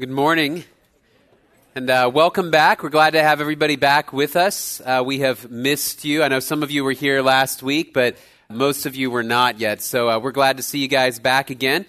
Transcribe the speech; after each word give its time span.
Good 0.00 0.08
morning. 0.08 0.64
And 1.74 1.90
uh, 1.90 2.10
welcome 2.10 2.50
back. 2.50 2.82
We're 2.82 2.88
glad 2.88 3.10
to 3.10 3.22
have 3.22 3.42
everybody 3.42 3.76
back 3.76 4.14
with 4.14 4.34
us. 4.34 4.80
Uh, 4.82 5.02
we 5.04 5.18
have 5.18 5.50
missed 5.50 6.06
you. 6.06 6.22
I 6.22 6.28
know 6.28 6.40
some 6.40 6.62
of 6.62 6.70
you 6.70 6.84
were 6.84 6.92
here 6.92 7.20
last 7.20 7.62
week, 7.62 7.92
but 7.92 8.16
most 8.48 8.86
of 8.86 8.96
you 8.96 9.10
were 9.10 9.22
not 9.22 9.60
yet. 9.60 9.82
So 9.82 10.08
uh, 10.08 10.18
we're 10.18 10.32
glad 10.32 10.56
to 10.56 10.62
see 10.62 10.78
you 10.78 10.88
guys 10.88 11.18
back 11.18 11.50
again. 11.50 11.84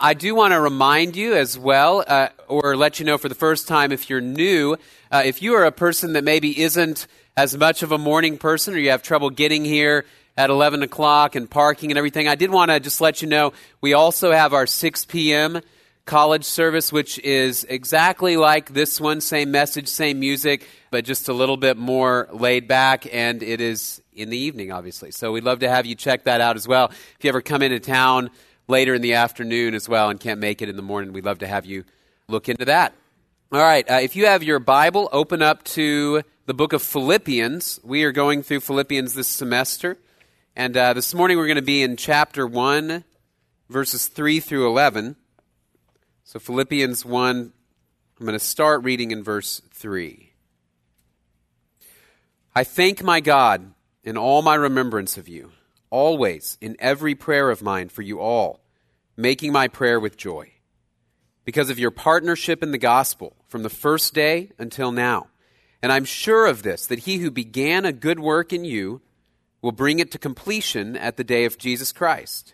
I 0.00 0.14
do 0.14 0.34
want 0.34 0.52
to 0.52 0.60
remind 0.60 1.14
you 1.14 1.36
as 1.36 1.56
well, 1.56 2.02
uh, 2.04 2.30
or 2.48 2.76
let 2.76 2.98
you 2.98 3.06
know 3.06 3.18
for 3.18 3.28
the 3.28 3.36
first 3.36 3.68
time 3.68 3.92
if 3.92 4.10
you're 4.10 4.20
new, 4.20 4.76
uh, 5.12 5.22
if 5.24 5.40
you 5.40 5.54
are 5.54 5.64
a 5.64 5.70
person 5.70 6.14
that 6.14 6.24
maybe 6.24 6.60
isn't 6.60 7.06
as 7.36 7.56
much 7.56 7.84
of 7.84 7.92
a 7.92 7.98
morning 7.98 8.36
person 8.36 8.74
or 8.74 8.78
you 8.78 8.90
have 8.90 9.04
trouble 9.04 9.30
getting 9.30 9.64
here 9.64 10.06
at 10.36 10.50
11 10.50 10.82
o'clock 10.82 11.36
and 11.36 11.48
parking 11.48 11.92
and 11.92 11.98
everything, 11.98 12.26
I 12.26 12.34
did 12.34 12.50
want 12.50 12.72
to 12.72 12.80
just 12.80 13.00
let 13.00 13.22
you 13.22 13.28
know 13.28 13.52
we 13.80 13.92
also 13.92 14.32
have 14.32 14.54
our 14.54 14.66
6 14.66 15.04
p.m 15.04 15.60
college 16.04 16.44
service, 16.44 16.92
which 16.92 17.18
is 17.20 17.64
exactly 17.64 18.36
like 18.36 18.72
this 18.72 19.00
one, 19.00 19.20
same 19.20 19.50
message, 19.50 19.88
same 19.88 20.20
music, 20.20 20.66
but 20.90 21.04
just 21.04 21.28
a 21.28 21.32
little 21.32 21.56
bit 21.56 21.76
more 21.76 22.28
laid 22.32 22.68
back, 22.68 23.06
and 23.12 23.42
it 23.42 23.60
is 23.60 24.02
in 24.12 24.28
the 24.28 24.38
evening, 24.38 24.70
obviously. 24.70 25.10
So 25.10 25.32
we'd 25.32 25.44
love 25.44 25.60
to 25.60 25.68
have 25.68 25.86
you 25.86 25.94
check 25.94 26.24
that 26.24 26.40
out 26.40 26.56
as 26.56 26.68
well. 26.68 26.90
If 26.90 27.18
you 27.22 27.28
ever 27.28 27.40
come 27.40 27.62
into 27.62 27.80
town 27.80 28.30
later 28.68 28.94
in 28.94 29.02
the 29.02 29.14
afternoon 29.14 29.74
as 29.74 29.88
well 29.88 30.10
and 30.10 30.20
can't 30.20 30.40
make 30.40 30.62
it 30.62 30.68
in 30.68 30.76
the 30.76 30.82
morning, 30.82 31.12
we'd 31.12 31.24
love 31.24 31.38
to 31.38 31.46
have 31.46 31.64
you 31.64 31.84
look 32.28 32.48
into 32.48 32.66
that. 32.66 32.94
All 33.52 33.60
right, 33.60 33.88
uh, 33.90 34.00
if 34.02 34.16
you 34.16 34.26
have 34.26 34.42
your 34.42 34.58
Bible, 34.58 35.08
open 35.12 35.40
up 35.40 35.64
to 35.64 36.22
the 36.46 36.54
book 36.54 36.72
of 36.72 36.82
Philippians. 36.82 37.80
We 37.82 38.04
are 38.04 38.12
going 38.12 38.42
through 38.42 38.60
Philippians 38.60 39.14
this 39.14 39.28
semester. 39.28 39.96
And 40.54 40.76
uh, 40.76 40.92
this 40.92 41.14
morning 41.14 41.38
we're 41.38 41.46
going 41.46 41.56
to 41.56 41.62
be 41.62 41.82
in 41.82 41.96
chapter 41.96 42.46
1, 42.46 43.04
verses 43.70 44.06
3 44.08 44.40
through 44.40 44.68
11. 44.68 45.16
So, 46.34 46.40
Philippians 46.40 47.04
1, 47.04 47.52
I'm 48.18 48.26
going 48.26 48.36
to 48.36 48.44
start 48.44 48.82
reading 48.82 49.12
in 49.12 49.22
verse 49.22 49.62
3. 49.70 50.32
I 52.56 52.64
thank 52.64 53.04
my 53.04 53.20
God 53.20 53.72
in 54.02 54.16
all 54.16 54.42
my 54.42 54.56
remembrance 54.56 55.16
of 55.16 55.28
you, 55.28 55.52
always 55.90 56.58
in 56.60 56.74
every 56.80 57.14
prayer 57.14 57.50
of 57.50 57.62
mine 57.62 57.88
for 57.88 58.02
you 58.02 58.18
all, 58.18 58.64
making 59.16 59.52
my 59.52 59.68
prayer 59.68 60.00
with 60.00 60.16
joy, 60.16 60.50
because 61.44 61.70
of 61.70 61.78
your 61.78 61.92
partnership 61.92 62.64
in 62.64 62.72
the 62.72 62.78
gospel 62.78 63.36
from 63.46 63.62
the 63.62 63.70
first 63.70 64.12
day 64.12 64.50
until 64.58 64.90
now. 64.90 65.28
And 65.82 65.92
I'm 65.92 66.04
sure 66.04 66.46
of 66.46 66.64
this, 66.64 66.84
that 66.86 66.98
he 66.98 67.18
who 67.18 67.30
began 67.30 67.84
a 67.84 67.92
good 67.92 68.18
work 68.18 68.52
in 68.52 68.64
you 68.64 69.02
will 69.62 69.70
bring 69.70 70.00
it 70.00 70.10
to 70.10 70.18
completion 70.18 70.96
at 70.96 71.16
the 71.16 71.22
day 71.22 71.44
of 71.44 71.58
Jesus 71.58 71.92
Christ. 71.92 72.53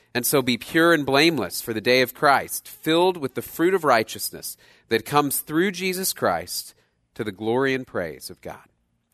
and 0.13 0.25
so 0.25 0.41
be 0.41 0.57
pure 0.57 0.93
and 0.93 1.05
blameless 1.05 1.61
for 1.61 1.73
the 1.73 1.81
day 1.81 2.01
of 2.01 2.13
Christ, 2.13 2.67
filled 2.67 3.17
with 3.17 3.35
the 3.35 3.41
fruit 3.41 3.73
of 3.73 3.83
righteousness 3.83 4.57
that 4.89 5.05
comes 5.05 5.39
through 5.39 5.71
Jesus 5.71 6.13
Christ 6.13 6.73
to 7.13 7.23
the 7.23 7.31
glory 7.31 7.73
and 7.73 7.87
praise 7.87 8.29
of 8.29 8.41
God. 8.41 8.67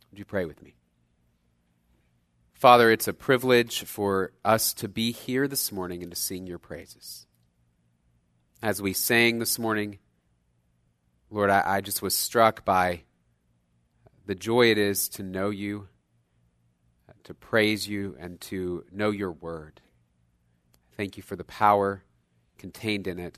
Would 0.09 0.19
you 0.19 0.25
pray 0.25 0.45
with 0.45 0.61
me? 0.63 0.75
Father, 2.53 2.89
it's 2.89 3.07
a 3.07 3.13
privilege 3.13 3.83
for 3.83 4.31
us 4.43 4.73
to 4.73 4.87
be 4.87 5.11
here 5.11 5.47
this 5.47 5.71
morning 5.71 6.01
and 6.01 6.11
to 6.11 6.17
sing 6.17 6.47
your 6.47 6.57
praises. 6.57 7.27
As 8.63 8.81
we 8.81 8.93
sang 8.93 9.37
this 9.37 9.59
morning, 9.59 9.99
Lord, 11.29 11.51
I, 11.51 11.61
I 11.63 11.81
just 11.81 12.01
was 12.01 12.15
struck 12.15 12.65
by 12.65 13.01
the 14.25 14.33
joy 14.33 14.71
it 14.71 14.79
is 14.79 15.07
to 15.09 15.23
know 15.23 15.51
you, 15.51 15.87
to 17.25 17.35
praise 17.35 17.87
you, 17.87 18.15
and 18.19 18.41
to 18.41 18.85
know 18.91 19.11
your 19.11 19.31
word. 19.31 19.81
Thank 20.97 21.15
you 21.15 21.23
for 21.23 21.35
the 21.35 21.43
power 21.43 22.03
contained 22.57 23.07
in 23.07 23.19
it. 23.19 23.37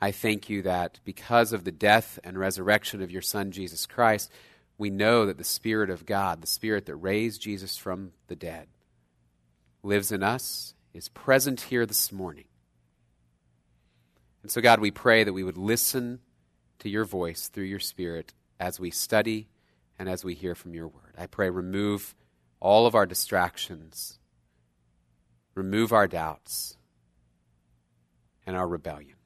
I 0.00 0.10
thank 0.10 0.48
you 0.48 0.62
that 0.62 1.00
because 1.04 1.52
of 1.52 1.64
the 1.64 1.72
death 1.72 2.18
and 2.24 2.38
resurrection 2.38 3.02
of 3.02 3.10
your 3.10 3.22
Son, 3.22 3.50
Jesus 3.50 3.86
Christ, 3.86 4.30
we 4.78 4.90
know 4.90 5.26
that 5.26 5.38
the 5.38 5.44
Spirit 5.44 5.90
of 5.90 6.06
God, 6.06 6.40
the 6.40 6.46
Spirit 6.46 6.86
that 6.86 6.96
raised 6.96 7.40
Jesus 7.40 7.76
from 7.76 8.12
the 8.28 8.36
dead, 8.36 8.68
lives 9.82 10.12
in 10.12 10.22
us, 10.22 10.74
is 10.92 11.08
present 11.08 11.62
here 11.62 11.86
this 11.86 12.10
morning. 12.10 12.44
And 14.42 14.50
so, 14.50 14.60
God, 14.60 14.80
we 14.80 14.90
pray 14.90 15.24
that 15.24 15.32
we 15.32 15.44
would 15.44 15.58
listen 15.58 16.20
to 16.78 16.88
your 16.88 17.04
voice 17.04 17.48
through 17.48 17.64
your 17.64 17.80
Spirit 17.80 18.32
as 18.60 18.78
we 18.78 18.90
study 18.90 19.48
and 19.98 20.08
as 20.08 20.24
we 20.24 20.34
hear 20.34 20.54
from 20.54 20.74
your 20.74 20.88
word. 20.88 21.14
I 21.18 21.26
pray, 21.26 21.50
remove 21.50 22.14
all 22.60 22.86
of 22.86 22.94
our 22.94 23.06
distractions, 23.06 24.18
remove 25.54 25.92
our 25.92 26.06
doubts 26.06 26.76
and 28.46 28.56
our 28.56 28.66
rebellion. 28.66 29.16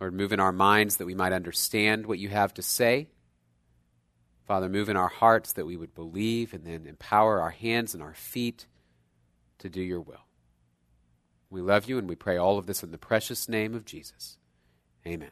Lord, 0.00 0.14
move 0.14 0.32
in 0.32 0.40
our 0.40 0.52
minds 0.52 0.96
that 0.96 1.06
we 1.06 1.14
might 1.14 1.32
understand 1.32 2.06
what 2.06 2.18
you 2.18 2.28
have 2.28 2.54
to 2.54 2.62
say. 2.62 3.08
Father, 4.46 4.68
move 4.68 4.88
in 4.88 4.96
our 4.96 5.08
hearts 5.08 5.52
that 5.52 5.66
we 5.66 5.76
would 5.76 5.94
believe 5.94 6.54
and 6.54 6.64
then 6.64 6.86
empower 6.86 7.40
our 7.40 7.50
hands 7.50 7.94
and 7.94 8.02
our 8.02 8.14
feet 8.14 8.66
to 9.58 9.68
do 9.68 9.82
your 9.82 10.00
will. 10.00 10.24
We 11.50 11.60
love 11.60 11.88
you 11.88 11.98
and 11.98 12.08
we 12.08 12.14
pray 12.14 12.36
all 12.36 12.58
of 12.58 12.66
this 12.66 12.82
in 12.82 12.90
the 12.90 12.98
precious 12.98 13.48
name 13.48 13.74
of 13.74 13.84
Jesus. 13.84 14.38
Amen. 15.06 15.30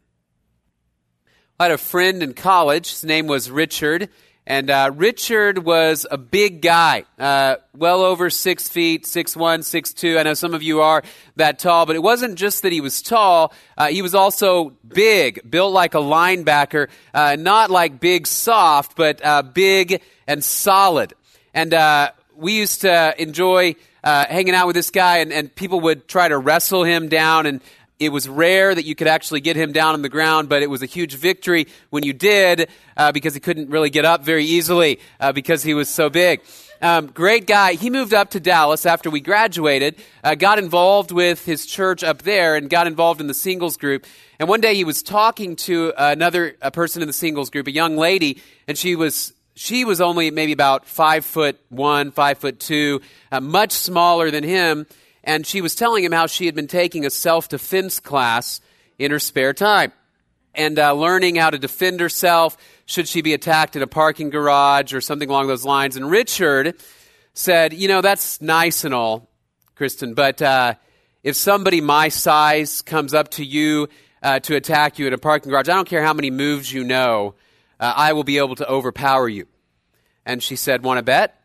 I 1.58 1.64
had 1.64 1.72
a 1.72 1.78
friend 1.78 2.22
in 2.22 2.34
college. 2.34 2.90
His 2.90 3.04
name 3.04 3.26
was 3.26 3.50
Richard. 3.50 4.10
And 4.48 4.70
uh, 4.70 4.92
Richard 4.94 5.58
was 5.58 6.06
a 6.08 6.16
big 6.16 6.62
guy, 6.62 7.02
uh, 7.18 7.56
well 7.74 8.02
over 8.02 8.30
six 8.30 8.68
feet, 8.68 9.04
six 9.04 9.36
one, 9.36 9.64
six 9.64 9.92
two. 9.92 10.20
I 10.20 10.22
know 10.22 10.34
some 10.34 10.54
of 10.54 10.62
you 10.62 10.82
are 10.82 11.02
that 11.34 11.58
tall, 11.58 11.84
but 11.84 11.96
it 11.96 12.02
wasn't 12.02 12.36
just 12.36 12.62
that 12.62 12.70
he 12.70 12.80
was 12.80 13.02
tall. 13.02 13.52
Uh, 13.76 13.88
he 13.88 14.02
was 14.02 14.14
also 14.14 14.76
big, 14.86 15.50
built 15.50 15.72
like 15.72 15.94
a 15.94 15.98
linebacker, 15.98 16.88
uh, 17.12 17.36
not 17.36 17.72
like 17.72 17.98
big 17.98 18.28
soft, 18.28 18.96
but 18.96 19.24
uh, 19.24 19.42
big 19.42 20.00
and 20.28 20.44
solid. 20.44 21.14
And 21.52 21.74
uh, 21.74 22.12
we 22.36 22.56
used 22.56 22.82
to 22.82 23.20
enjoy 23.20 23.74
hanging 24.04 24.54
out 24.54 24.68
with 24.68 24.76
this 24.76 24.90
guy, 24.90 25.18
and, 25.18 25.32
and 25.32 25.52
people 25.52 25.80
would 25.80 26.06
try 26.06 26.28
to 26.28 26.38
wrestle 26.38 26.84
him 26.84 27.08
down 27.08 27.46
and 27.46 27.60
it 27.98 28.10
was 28.10 28.28
rare 28.28 28.74
that 28.74 28.84
you 28.84 28.94
could 28.94 29.06
actually 29.06 29.40
get 29.40 29.56
him 29.56 29.72
down 29.72 29.94
on 29.94 30.02
the 30.02 30.08
ground, 30.08 30.48
but 30.48 30.62
it 30.62 30.68
was 30.68 30.82
a 30.82 30.86
huge 30.86 31.14
victory 31.14 31.66
when 31.90 32.02
you 32.02 32.12
did 32.12 32.68
uh, 32.96 33.12
because 33.12 33.34
he 33.34 33.40
couldn't 33.40 33.70
really 33.70 33.90
get 33.90 34.04
up 34.04 34.22
very 34.22 34.44
easily 34.44 35.00
uh, 35.18 35.32
because 35.32 35.62
he 35.62 35.72
was 35.72 35.88
so 35.88 36.10
big. 36.10 36.42
Um, 36.82 37.06
great 37.06 37.46
guy. 37.46 37.72
He 37.72 37.88
moved 37.88 38.12
up 38.12 38.30
to 38.30 38.40
Dallas 38.40 38.84
after 38.84 39.08
we 39.08 39.20
graduated, 39.20 39.96
uh, 40.22 40.34
got 40.34 40.58
involved 40.58 41.10
with 41.10 41.44
his 41.46 41.64
church 41.64 42.04
up 42.04 42.22
there, 42.22 42.54
and 42.54 42.68
got 42.68 42.86
involved 42.86 43.20
in 43.20 43.28
the 43.28 43.34
singles 43.34 43.78
group. 43.78 44.04
And 44.38 44.46
one 44.46 44.60
day 44.60 44.74
he 44.74 44.84
was 44.84 45.02
talking 45.02 45.56
to 45.56 45.94
another 45.96 46.50
person 46.74 47.00
in 47.00 47.08
the 47.08 47.14
singles 47.14 47.48
group, 47.48 47.66
a 47.66 47.72
young 47.72 47.96
lady, 47.96 48.42
and 48.68 48.76
she 48.76 48.94
was 48.94 49.32
she 49.54 49.86
was 49.86 50.02
only 50.02 50.30
maybe 50.30 50.52
about 50.52 50.84
five 50.84 51.24
foot 51.24 51.58
one, 51.70 52.10
five 52.10 52.36
foot 52.36 52.60
two, 52.60 53.00
uh, 53.32 53.40
much 53.40 53.72
smaller 53.72 54.30
than 54.30 54.44
him 54.44 54.86
and 55.26 55.44
she 55.44 55.60
was 55.60 55.74
telling 55.74 56.04
him 56.04 56.12
how 56.12 56.26
she 56.26 56.46
had 56.46 56.54
been 56.54 56.68
taking 56.68 57.04
a 57.04 57.10
self 57.10 57.48
defense 57.48 58.00
class 58.00 58.60
in 58.98 59.10
her 59.10 59.18
spare 59.18 59.52
time 59.52 59.92
and 60.54 60.78
uh, 60.78 60.92
learning 60.94 61.36
how 61.36 61.50
to 61.50 61.58
defend 61.58 62.00
herself 62.00 62.56
should 62.86 63.06
she 63.06 63.20
be 63.20 63.34
attacked 63.34 63.76
in 63.76 63.82
a 63.82 63.86
parking 63.86 64.30
garage 64.30 64.94
or 64.94 65.00
something 65.00 65.28
along 65.28 65.48
those 65.48 65.64
lines. 65.64 65.96
And 65.96 66.10
Richard 66.10 66.76
said, 67.34 67.74
You 67.74 67.88
know, 67.88 68.00
that's 68.00 68.40
nice 68.40 68.84
and 68.84 68.94
all, 68.94 69.28
Kristen, 69.74 70.14
but 70.14 70.40
uh, 70.40 70.74
if 71.22 71.36
somebody 71.36 71.80
my 71.80 72.08
size 72.08 72.82
comes 72.82 73.12
up 73.12 73.30
to 73.32 73.44
you 73.44 73.88
uh, 74.22 74.38
to 74.40 74.56
attack 74.56 74.98
you 74.98 75.06
in 75.06 75.12
a 75.12 75.18
parking 75.18 75.50
garage, 75.50 75.68
I 75.68 75.74
don't 75.74 75.88
care 75.88 76.02
how 76.02 76.14
many 76.14 76.30
moves 76.30 76.72
you 76.72 76.84
know, 76.84 77.34
uh, 77.78 77.92
I 77.94 78.12
will 78.14 78.24
be 78.24 78.38
able 78.38 78.54
to 78.56 78.68
overpower 78.68 79.28
you. 79.28 79.46
And 80.24 80.42
she 80.42 80.56
said, 80.56 80.82
Want 80.82 80.98
to 80.98 81.02
bet? 81.02 81.40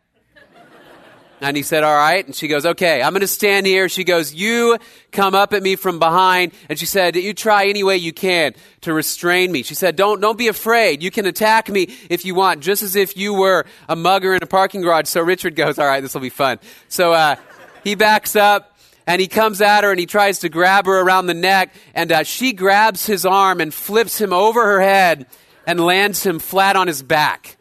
And 1.43 1.57
he 1.57 1.63
said, 1.63 1.83
all 1.83 1.95
right. 1.95 2.23
And 2.23 2.35
she 2.35 2.47
goes, 2.47 2.67
okay, 2.67 3.01
I'm 3.01 3.13
going 3.13 3.21
to 3.21 3.27
stand 3.27 3.65
here. 3.65 3.89
She 3.89 4.03
goes, 4.03 4.31
you 4.31 4.77
come 5.11 5.33
up 5.33 5.53
at 5.53 5.63
me 5.63 5.75
from 5.75 5.97
behind. 5.97 6.51
And 6.69 6.77
she 6.77 6.85
said, 6.85 7.15
you 7.15 7.33
try 7.33 7.65
any 7.65 7.83
way 7.83 7.97
you 7.97 8.13
can 8.13 8.53
to 8.81 8.93
restrain 8.93 9.51
me. 9.51 9.63
She 9.63 9.73
said, 9.73 9.95
don't, 9.95 10.21
don't 10.21 10.37
be 10.37 10.49
afraid. 10.49 11.01
You 11.01 11.09
can 11.09 11.25
attack 11.25 11.67
me 11.67 11.89
if 12.11 12.25
you 12.25 12.35
want, 12.35 12.61
just 12.61 12.83
as 12.83 12.95
if 12.95 13.17
you 13.17 13.33
were 13.33 13.65
a 13.89 13.95
mugger 13.95 14.35
in 14.35 14.43
a 14.43 14.45
parking 14.45 14.81
garage. 14.81 15.07
So 15.07 15.19
Richard 15.21 15.55
goes, 15.55 15.79
all 15.79 15.87
right, 15.87 16.01
this 16.01 16.13
will 16.13 16.21
be 16.21 16.29
fun. 16.29 16.59
So, 16.89 17.13
uh, 17.13 17.37
he 17.83 17.95
backs 17.95 18.35
up 18.35 18.77
and 19.07 19.19
he 19.19 19.27
comes 19.27 19.61
at 19.61 19.83
her 19.83 19.89
and 19.89 19.99
he 19.99 20.05
tries 20.05 20.37
to 20.39 20.49
grab 20.49 20.85
her 20.85 21.01
around 21.01 21.25
the 21.25 21.33
neck. 21.33 21.73
And, 21.95 22.11
uh, 22.11 22.21
she 22.21 22.53
grabs 22.53 23.07
his 23.07 23.25
arm 23.25 23.59
and 23.59 23.73
flips 23.73 24.21
him 24.21 24.31
over 24.31 24.63
her 24.63 24.79
head 24.79 25.25
and 25.65 25.79
lands 25.79 26.23
him 26.23 26.37
flat 26.37 26.75
on 26.75 26.85
his 26.85 27.01
back. 27.01 27.57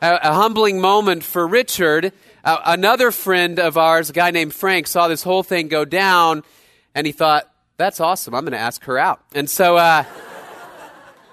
a, 0.00 0.18
a 0.22 0.32
humbling 0.32 0.80
moment 0.80 1.24
for 1.24 1.46
Richard. 1.46 2.12
Uh, 2.44 2.58
another 2.64 3.10
friend 3.10 3.58
of 3.58 3.76
ours, 3.76 4.10
a 4.10 4.12
guy 4.12 4.30
named 4.30 4.54
Frank, 4.54 4.86
saw 4.86 5.08
this 5.08 5.22
whole 5.22 5.42
thing 5.42 5.68
go 5.68 5.84
down, 5.84 6.42
and 6.94 7.06
he 7.06 7.12
thought, 7.12 7.50
"That's 7.76 8.00
awesome. 8.00 8.34
I'm 8.34 8.44
going 8.44 8.52
to 8.52 8.58
ask 8.58 8.84
her 8.84 8.98
out." 8.98 9.20
And 9.34 9.48
so. 9.48 9.76
Uh, 9.76 10.04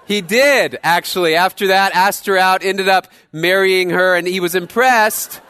he 0.08 0.22
did, 0.22 0.78
actually. 0.82 1.34
After 1.34 1.66
that, 1.66 1.94
asked 1.94 2.24
her 2.26 2.38
out, 2.38 2.64
ended 2.64 2.88
up 2.88 3.12
marrying 3.30 3.90
her, 3.90 4.14
and 4.14 4.26
he 4.26 4.40
was 4.40 4.54
impressed. 4.54 5.42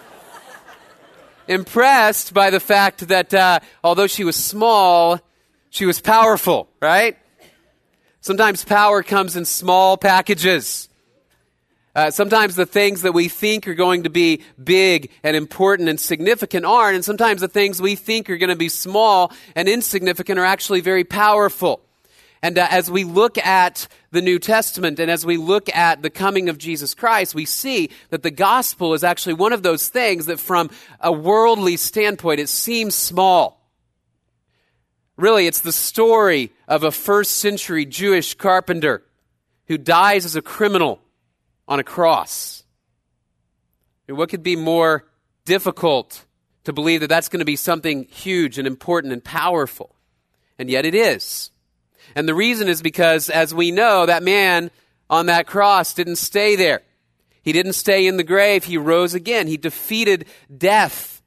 impressed 1.46 2.34
by 2.34 2.50
the 2.50 2.58
fact 2.58 3.06
that 3.06 3.32
uh, 3.32 3.60
although 3.84 4.08
she 4.08 4.24
was 4.24 4.34
small, 4.34 5.20
she 5.70 5.86
was 5.86 6.00
powerful, 6.00 6.68
right? 6.82 7.16
Sometimes 8.20 8.64
power 8.64 9.04
comes 9.04 9.36
in 9.36 9.44
small 9.44 9.96
packages. 9.96 10.87
Uh, 11.98 12.12
sometimes 12.12 12.54
the 12.54 12.64
things 12.64 13.02
that 13.02 13.10
we 13.10 13.26
think 13.26 13.66
are 13.66 13.74
going 13.74 14.04
to 14.04 14.08
be 14.08 14.40
big 14.62 15.10
and 15.24 15.34
important 15.34 15.88
and 15.88 15.98
significant 15.98 16.64
aren't, 16.64 16.94
and 16.94 17.04
sometimes 17.04 17.40
the 17.40 17.48
things 17.48 17.82
we 17.82 17.96
think 17.96 18.30
are 18.30 18.36
going 18.36 18.50
to 18.50 18.54
be 18.54 18.68
small 18.68 19.32
and 19.56 19.68
insignificant 19.68 20.38
are 20.38 20.44
actually 20.44 20.80
very 20.80 21.02
powerful. 21.02 21.80
And 22.40 22.56
uh, 22.56 22.68
as 22.70 22.88
we 22.88 23.02
look 23.02 23.36
at 23.36 23.88
the 24.12 24.22
New 24.22 24.38
Testament 24.38 25.00
and 25.00 25.10
as 25.10 25.26
we 25.26 25.36
look 25.36 25.68
at 25.74 26.00
the 26.00 26.08
coming 26.08 26.48
of 26.48 26.56
Jesus 26.56 26.94
Christ, 26.94 27.34
we 27.34 27.44
see 27.44 27.90
that 28.10 28.22
the 28.22 28.30
gospel 28.30 28.94
is 28.94 29.02
actually 29.02 29.34
one 29.34 29.52
of 29.52 29.64
those 29.64 29.88
things 29.88 30.26
that, 30.26 30.38
from 30.38 30.70
a 31.00 31.10
worldly 31.10 31.76
standpoint, 31.76 32.38
it 32.38 32.48
seems 32.48 32.94
small. 32.94 33.68
Really, 35.16 35.48
it's 35.48 35.62
the 35.62 35.72
story 35.72 36.52
of 36.68 36.84
a 36.84 36.92
first 36.92 37.32
century 37.32 37.84
Jewish 37.84 38.34
carpenter 38.34 39.02
who 39.66 39.78
dies 39.78 40.24
as 40.24 40.36
a 40.36 40.42
criminal 40.42 41.00
on 41.68 41.78
a 41.78 41.84
cross. 41.84 42.64
What 44.08 44.30
could 44.30 44.42
be 44.42 44.56
more 44.56 45.04
difficult 45.44 46.24
to 46.64 46.72
believe 46.72 47.02
that 47.02 47.08
that's 47.08 47.28
going 47.28 47.40
to 47.40 47.44
be 47.44 47.56
something 47.56 48.04
huge 48.04 48.58
and 48.58 48.66
important 48.66 49.12
and 49.12 49.22
powerful? 49.22 49.94
And 50.58 50.70
yet 50.70 50.86
it 50.86 50.94
is. 50.94 51.50
And 52.16 52.26
the 52.26 52.34
reason 52.34 52.68
is 52.68 52.80
because, 52.80 53.28
as 53.28 53.54
we 53.54 53.70
know, 53.70 54.06
that 54.06 54.22
man 54.22 54.70
on 55.10 55.26
that 55.26 55.46
cross 55.46 55.94
didn't 55.94 56.16
stay 56.16 56.56
there. 56.56 56.82
He 57.42 57.52
didn't 57.52 57.74
stay 57.74 58.06
in 58.06 58.16
the 58.16 58.24
grave. 58.24 58.64
He 58.64 58.76
rose 58.78 59.14
again. 59.14 59.46
He 59.46 59.56
defeated 59.56 60.26
death. 60.54 61.17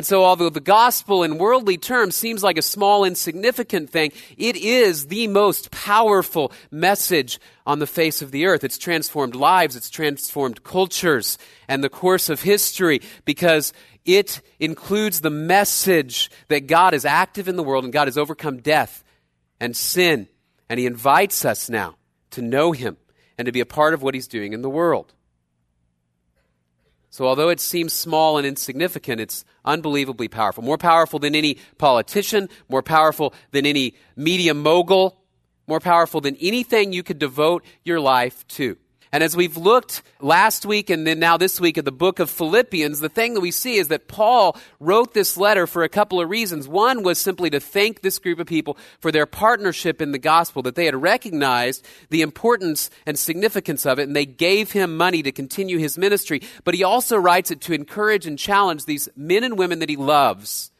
And 0.00 0.06
so, 0.06 0.24
although 0.24 0.48
the 0.48 0.60
gospel 0.60 1.22
in 1.22 1.36
worldly 1.36 1.76
terms 1.76 2.16
seems 2.16 2.42
like 2.42 2.56
a 2.56 2.62
small, 2.62 3.04
insignificant 3.04 3.90
thing, 3.90 4.12
it 4.38 4.56
is 4.56 5.08
the 5.08 5.26
most 5.26 5.70
powerful 5.70 6.52
message 6.70 7.38
on 7.66 7.80
the 7.80 7.86
face 7.86 8.22
of 8.22 8.30
the 8.30 8.46
earth. 8.46 8.64
It's 8.64 8.78
transformed 8.78 9.34
lives, 9.34 9.76
it's 9.76 9.90
transformed 9.90 10.64
cultures 10.64 11.36
and 11.68 11.84
the 11.84 11.90
course 11.90 12.30
of 12.30 12.40
history 12.40 13.02
because 13.26 13.74
it 14.06 14.40
includes 14.58 15.20
the 15.20 15.28
message 15.28 16.30
that 16.48 16.66
God 16.66 16.94
is 16.94 17.04
active 17.04 17.46
in 17.46 17.56
the 17.56 17.62
world 17.62 17.84
and 17.84 17.92
God 17.92 18.08
has 18.08 18.16
overcome 18.16 18.62
death 18.62 19.04
and 19.60 19.76
sin. 19.76 20.28
And 20.70 20.80
he 20.80 20.86
invites 20.86 21.44
us 21.44 21.68
now 21.68 21.96
to 22.30 22.40
know 22.40 22.72
him 22.72 22.96
and 23.36 23.44
to 23.44 23.52
be 23.52 23.60
a 23.60 23.66
part 23.66 23.92
of 23.92 24.02
what 24.02 24.14
he's 24.14 24.28
doing 24.28 24.54
in 24.54 24.62
the 24.62 24.70
world. 24.70 25.12
So, 27.12 27.26
although 27.26 27.48
it 27.48 27.58
seems 27.58 27.92
small 27.92 28.38
and 28.38 28.46
insignificant, 28.46 29.20
it's 29.20 29.44
unbelievably 29.64 30.28
powerful. 30.28 30.62
More 30.62 30.78
powerful 30.78 31.18
than 31.18 31.34
any 31.34 31.58
politician, 31.76 32.48
more 32.68 32.84
powerful 32.84 33.34
than 33.50 33.66
any 33.66 33.94
media 34.14 34.54
mogul, 34.54 35.20
more 35.66 35.80
powerful 35.80 36.20
than 36.20 36.36
anything 36.36 36.92
you 36.92 37.02
could 37.02 37.18
devote 37.18 37.64
your 37.84 37.98
life 37.98 38.46
to. 38.48 38.76
And 39.12 39.24
as 39.24 39.36
we've 39.36 39.56
looked 39.56 40.02
last 40.20 40.64
week 40.64 40.88
and 40.88 41.04
then 41.04 41.18
now 41.18 41.36
this 41.36 41.60
week 41.60 41.76
at 41.76 41.84
the 41.84 41.90
book 41.90 42.20
of 42.20 42.30
Philippians, 42.30 43.00
the 43.00 43.08
thing 43.08 43.34
that 43.34 43.40
we 43.40 43.50
see 43.50 43.76
is 43.76 43.88
that 43.88 44.06
Paul 44.06 44.56
wrote 44.78 45.14
this 45.14 45.36
letter 45.36 45.66
for 45.66 45.82
a 45.82 45.88
couple 45.88 46.20
of 46.20 46.30
reasons. 46.30 46.68
One 46.68 47.02
was 47.02 47.18
simply 47.18 47.50
to 47.50 47.58
thank 47.58 48.02
this 48.02 48.20
group 48.20 48.38
of 48.38 48.46
people 48.46 48.78
for 49.00 49.10
their 49.10 49.26
partnership 49.26 50.00
in 50.00 50.12
the 50.12 50.18
gospel, 50.18 50.62
that 50.62 50.76
they 50.76 50.84
had 50.84 50.94
recognized 50.94 51.84
the 52.10 52.22
importance 52.22 52.88
and 53.04 53.18
significance 53.18 53.84
of 53.84 53.98
it, 53.98 54.04
and 54.04 54.14
they 54.14 54.26
gave 54.26 54.70
him 54.70 54.96
money 54.96 55.24
to 55.24 55.32
continue 55.32 55.78
his 55.78 55.98
ministry. 55.98 56.40
But 56.62 56.74
he 56.74 56.84
also 56.84 57.16
writes 57.16 57.50
it 57.50 57.60
to 57.62 57.72
encourage 57.72 58.26
and 58.26 58.38
challenge 58.38 58.84
these 58.84 59.08
men 59.16 59.42
and 59.42 59.58
women 59.58 59.80
that 59.80 59.88
he 59.88 59.96
loves 59.96 60.70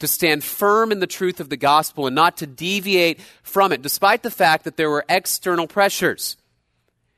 to 0.00 0.08
stand 0.08 0.42
firm 0.42 0.90
in 0.90 0.98
the 0.98 1.06
truth 1.06 1.38
of 1.38 1.50
the 1.50 1.56
gospel 1.56 2.06
and 2.08 2.16
not 2.16 2.36
to 2.38 2.48
deviate 2.48 3.20
from 3.44 3.70
it, 3.70 3.80
despite 3.80 4.24
the 4.24 4.30
fact 4.30 4.64
that 4.64 4.76
there 4.76 4.90
were 4.90 5.04
external 5.08 5.68
pressures 5.68 6.36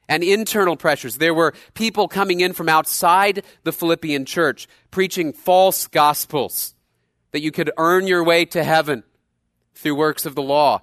and 0.09 0.25
internal 0.25 0.77
pressures. 0.77 1.19
There 1.19 1.35
were 1.35 1.55
people 1.75 2.09
coming 2.09 2.41
in 2.41 2.53
from 2.53 2.69
outside 2.69 3.45
the 3.65 3.73
Philippian 3.73 4.25
church 4.25 4.67
preaching 4.91 5.33
false 5.33 5.87
gospels 5.87 6.75
that 7.33 7.43
you 7.43 7.53
could 7.53 7.71
earn 7.77 8.07
your 8.07 8.25
way 8.25 8.45
to 8.47 8.65
heaven 8.65 9.05
through 9.75 9.95
works 9.95 10.27
of 10.27 10.35
the 10.35 10.43
law. 10.43 10.83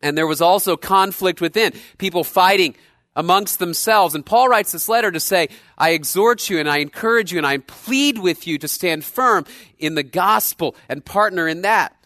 And 0.00 0.16
there 0.16 0.26
was 0.26 0.40
also 0.40 0.76
conflict 0.76 1.40
within, 1.40 1.72
people 1.98 2.24
fighting 2.24 2.76
amongst 3.14 3.58
themselves. 3.58 4.14
And 4.14 4.24
Paul 4.24 4.48
writes 4.48 4.72
this 4.72 4.88
letter 4.88 5.10
to 5.10 5.20
say, 5.20 5.48
I 5.76 5.90
exhort 5.90 6.48
you 6.48 6.60
and 6.60 6.68
I 6.68 6.78
encourage 6.78 7.32
you 7.32 7.38
and 7.38 7.46
I 7.46 7.58
plead 7.58 8.18
with 8.18 8.46
you 8.46 8.58
to 8.58 8.68
stand 8.68 9.04
firm 9.04 9.44
in 9.78 9.96
the 9.96 10.04
gospel 10.04 10.76
and 10.88 11.04
partner 11.04 11.48
in 11.48 11.62
that. 11.62 11.97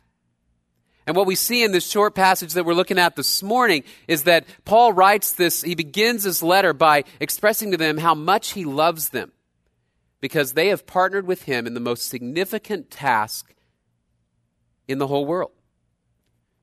And 1.06 1.16
what 1.16 1.26
we 1.26 1.34
see 1.34 1.64
in 1.64 1.72
this 1.72 1.88
short 1.88 2.14
passage 2.14 2.52
that 2.52 2.64
we're 2.64 2.74
looking 2.74 2.98
at 2.98 3.16
this 3.16 3.42
morning 3.42 3.82
is 4.06 4.24
that 4.24 4.46
Paul 4.64 4.92
writes 4.92 5.32
this, 5.32 5.62
he 5.62 5.74
begins 5.74 6.24
this 6.24 6.42
letter 6.42 6.72
by 6.72 7.04
expressing 7.18 7.72
to 7.72 7.76
them 7.76 7.98
how 7.98 8.14
much 8.14 8.52
he 8.52 8.64
loves 8.64 9.08
them 9.08 9.32
because 10.20 10.52
they 10.52 10.68
have 10.68 10.86
partnered 10.86 11.26
with 11.26 11.42
him 11.42 11.66
in 11.66 11.74
the 11.74 11.80
most 11.80 12.08
significant 12.08 12.90
task 12.90 13.54
in 14.86 14.98
the 14.98 15.08
whole 15.08 15.26
world 15.26 15.50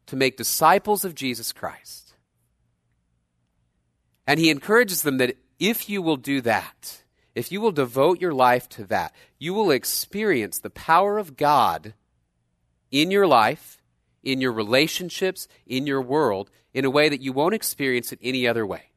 to 0.06 0.16
make 0.16 0.38
disciples 0.38 1.04
of 1.04 1.16
Jesus 1.16 1.52
Christ. 1.52 2.14
And 4.26 4.40
he 4.40 4.50
encourages 4.50 5.02
them 5.02 5.18
that 5.18 5.36
if 5.60 5.90
you 5.90 6.02
will 6.02 6.16
do 6.16 6.40
that, 6.42 7.04
if 7.36 7.52
you 7.52 7.60
will 7.60 7.72
devote 7.72 8.22
your 8.22 8.34
life 8.34 8.70
to 8.70 8.86
that, 8.86 9.14
you 9.38 9.54
will 9.54 9.72
experience 9.72 10.60
the 10.60 10.70
power 10.70 11.18
of 11.18 11.36
God 11.36 11.94
in 12.92 13.12
your 13.12 13.28
life 13.28 13.79
in 14.24 14.42
your 14.42 14.52
relationships, 14.52 15.48
in 15.66 15.88
your 15.88 16.02
world, 16.02 16.50
in 16.74 16.86
a 16.86 16.90
way 16.90 17.10
that 17.10 17.22
you 17.22 17.34
won't 17.34 17.56
experience 17.56 18.12
it 18.12 18.20
any 18.22 18.48
other 18.48 18.66
way. 18.66 18.90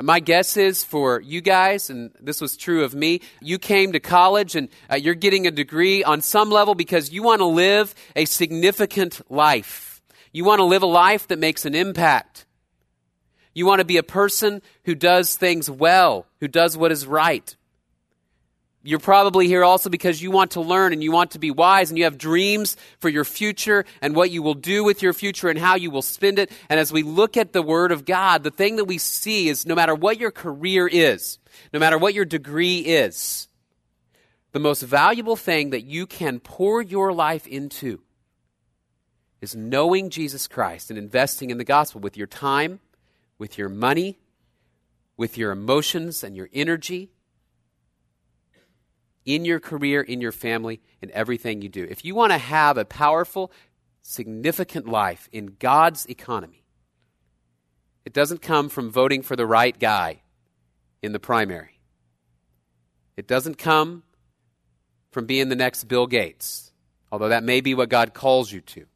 And 0.00 0.06
my 0.06 0.18
guess 0.18 0.56
is 0.56 0.82
for 0.82 1.20
you 1.20 1.42
guys, 1.42 1.90
and 1.90 2.10
this 2.18 2.40
was 2.40 2.56
true 2.56 2.84
of 2.84 2.94
me, 2.94 3.20
you 3.42 3.58
came 3.58 3.92
to 3.92 4.00
college 4.00 4.56
and 4.56 4.70
uh, 4.90 4.96
you're 4.96 5.14
getting 5.14 5.46
a 5.46 5.50
degree 5.50 6.02
on 6.02 6.22
some 6.22 6.50
level 6.50 6.74
because 6.74 7.12
you 7.12 7.22
want 7.22 7.40
to 7.40 7.44
live 7.44 7.94
a 8.16 8.24
significant 8.24 9.20
life. 9.30 10.00
You 10.32 10.46
want 10.46 10.60
to 10.60 10.64
live 10.64 10.82
a 10.82 10.86
life 10.86 11.28
that 11.28 11.38
makes 11.38 11.66
an 11.66 11.74
impact. 11.74 12.46
You 13.52 13.66
want 13.66 13.80
to 13.80 13.84
be 13.84 13.98
a 13.98 14.02
person 14.02 14.62
who 14.84 14.94
does 14.94 15.36
things 15.36 15.70
well, 15.70 16.26
who 16.38 16.48
does 16.48 16.78
what 16.78 16.92
is 16.92 17.06
right. 17.06 17.54
You're 18.82 18.98
probably 18.98 19.46
here 19.46 19.62
also 19.62 19.90
because 19.90 20.22
you 20.22 20.30
want 20.30 20.52
to 20.52 20.62
learn 20.62 20.94
and 20.94 21.02
you 21.02 21.12
want 21.12 21.32
to 21.32 21.38
be 21.38 21.50
wise 21.50 21.90
and 21.90 21.98
you 21.98 22.04
have 22.04 22.16
dreams 22.16 22.78
for 22.98 23.10
your 23.10 23.26
future 23.26 23.84
and 24.00 24.16
what 24.16 24.30
you 24.30 24.42
will 24.42 24.54
do 24.54 24.82
with 24.84 25.02
your 25.02 25.12
future 25.12 25.50
and 25.50 25.58
how 25.58 25.74
you 25.74 25.90
will 25.90 26.00
spend 26.00 26.38
it. 26.38 26.50
And 26.70 26.80
as 26.80 26.90
we 26.90 27.02
look 27.02 27.36
at 27.36 27.52
the 27.52 27.60
Word 27.60 27.92
of 27.92 28.06
God, 28.06 28.42
the 28.42 28.50
thing 28.50 28.76
that 28.76 28.86
we 28.86 28.96
see 28.96 29.48
is 29.48 29.66
no 29.66 29.74
matter 29.74 29.94
what 29.94 30.18
your 30.18 30.30
career 30.30 30.88
is, 30.88 31.38
no 31.74 31.78
matter 31.78 31.98
what 31.98 32.14
your 32.14 32.24
degree 32.24 32.78
is, 32.78 33.48
the 34.52 34.58
most 34.58 34.82
valuable 34.82 35.36
thing 35.36 35.70
that 35.70 35.84
you 35.84 36.06
can 36.06 36.40
pour 36.40 36.80
your 36.80 37.12
life 37.12 37.46
into 37.46 38.00
is 39.42 39.54
knowing 39.54 40.08
Jesus 40.08 40.48
Christ 40.48 40.90
and 40.90 40.98
investing 40.98 41.50
in 41.50 41.58
the 41.58 41.64
gospel 41.64 42.00
with 42.00 42.16
your 42.16 42.26
time, 42.26 42.80
with 43.38 43.58
your 43.58 43.68
money, 43.68 44.18
with 45.18 45.36
your 45.36 45.52
emotions 45.52 46.24
and 46.24 46.34
your 46.34 46.48
energy 46.54 47.10
in 49.24 49.44
your 49.44 49.60
career, 49.60 50.00
in 50.00 50.20
your 50.20 50.32
family, 50.32 50.80
in 51.00 51.10
everything 51.12 51.62
you 51.62 51.68
do. 51.68 51.86
If 51.88 52.04
you 52.04 52.14
want 52.14 52.32
to 52.32 52.38
have 52.38 52.78
a 52.78 52.84
powerful, 52.84 53.52
significant 54.02 54.88
life 54.88 55.28
in 55.32 55.56
God's 55.58 56.06
economy, 56.06 56.64
it 58.04 58.12
doesn't 58.12 58.42
come 58.42 58.68
from 58.68 58.90
voting 58.90 59.22
for 59.22 59.36
the 59.36 59.46
right 59.46 59.78
guy 59.78 60.22
in 61.02 61.12
the 61.12 61.20
primary. 61.20 61.80
It 63.16 63.26
doesn't 63.26 63.58
come 63.58 64.02
from 65.10 65.26
being 65.26 65.48
the 65.48 65.56
next 65.56 65.84
Bill 65.84 66.06
Gates, 66.06 66.72
although 67.12 67.28
that 67.28 67.44
may 67.44 67.60
be 67.60 67.74
what 67.74 67.88
God 67.88 68.14
calls 68.14 68.50
you 68.50 68.60
to. 68.62 68.86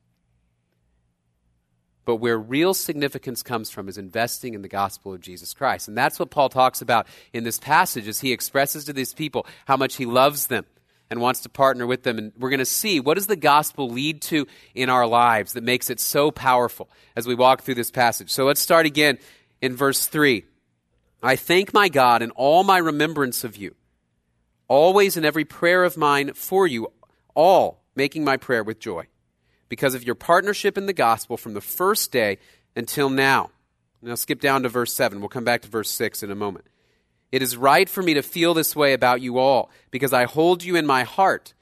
But 2.04 2.16
where 2.16 2.38
real 2.38 2.74
significance 2.74 3.42
comes 3.42 3.70
from 3.70 3.88
is 3.88 3.96
investing 3.96 4.54
in 4.54 4.62
the 4.62 4.68
gospel 4.68 5.14
of 5.14 5.20
Jesus 5.20 5.54
Christ. 5.54 5.88
And 5.88 5.96
that's 5.96 6.18
what 6.18 6.30
Paul 6.30 6.48
talks 6.48 6.82
about 6.82 7.06
in 7.32 7.44
this 7.44 7.58
passage 7.58 8.08
as 8.08 8.20
he 8.20 8.32
expresses 8.32 8.84
to 8.84 8.92
these 8.92 9.14
people 9.14 9.46
how 9.66 9.76
much 9.76 9.96
he 9.96 10.04
loves 10.04 10.48
them 10.48 10.66
and 11.10 11.20
wants 11.20 11.40
to 11.40 11.48
partner 11.48 11.86
with 11.86 12.02
them. 12.02 12.18
And 12.18 12.32
we're 12.38 12.50
going 12.50 12.58
to 12.58 12.66
see 12.66 13.00
what 13.00 13.14
does 13.14 13.26
the 13.26 13.36
gospel 13.36 13.88
lead 13.88 14.20
to 14.22 14.46
in 14.74 14.90
our 14.90 15.06
lives 15.06 15.54
that 15.54 15.64
makes 15.64 15.90
it 15.90 16.00
so 16.00 16.30
powerful 16.30 16.90
as 17.16 17.26
we 17.26 17.34
walk 17.34 17.62
through 17.62 17.76
this 17.76 17.90
passage. 17.90 18.30
So 18.30 18.44
let's 18.44 18.60
start 18.60 18.86
again 18.86 19.18
in 19.60 19.76
verse 19.76 20.06
3. 20.06 20.44
I 21.22 21.36
thank 21.36 21.72
my 21.72 21.88
God 21.88 22.20
in 22.20 22.30
all 22.32 22.64
my 22.64 22.76
remembrance 22.76 23.44
of 23.44 23.56
you, 23.56 23.74
always 24.68 25.16
in 25.16 25.24
every 25.24 25.46
prayer 25.46 25.84
of 25.84 25.96
mine 25.96 26.34
for 26.34 26.66
you, 26.66 26.92
all 27.34 27.82
making 27.96 28.24
my 28.24 28.36
prayer 28.36 28.62
with 28.62 28.78
joy, 28.78 29.06
because 29.68 29.94
of 29.94 30.04
your 30.04 30.14
partnership 30.14 30.76
in 30.78 30.86
the 30.86 30.92
gospel 30.92 31.36
from 31.36 31.54
the 31.54 31.60
first 31.60 32.12
day 32.12 32.38
until 32.76 33.08
now. 33.08 33.50
Now, 34.02 34.16
skip 34.16 34.40
down 34.40 34.62
to 34.64 34.68
verse 34.68 34.92
7. 34.92 35.20
We'll 35.20 35.28
come 35.28 35.44
back 35.44 35.62
to 35.62 35.68
verse 35.68 35.88
6 35.90 36.22
in 36.22 36.30
a 36.30 36.34
moment. 36.34 36.66
It 37.32 37.42
is 37.42 37.56
right 37.56 37.88
for 37.88 38.02
me 38.02 38.14
to 38.14 38.22
feel 38.22 38.54
this 38.54 38.76
way 38.76 38.92
about 38.92 39.20
you 39.20 39.38
all, 39.38 39.70
because 39.90 40.12
I 40.12 40.24
hold 40.24 40.62
you 40.62 40.76
in 40.76 40.86
my 40.86 41.04
heart. 41.04 41.54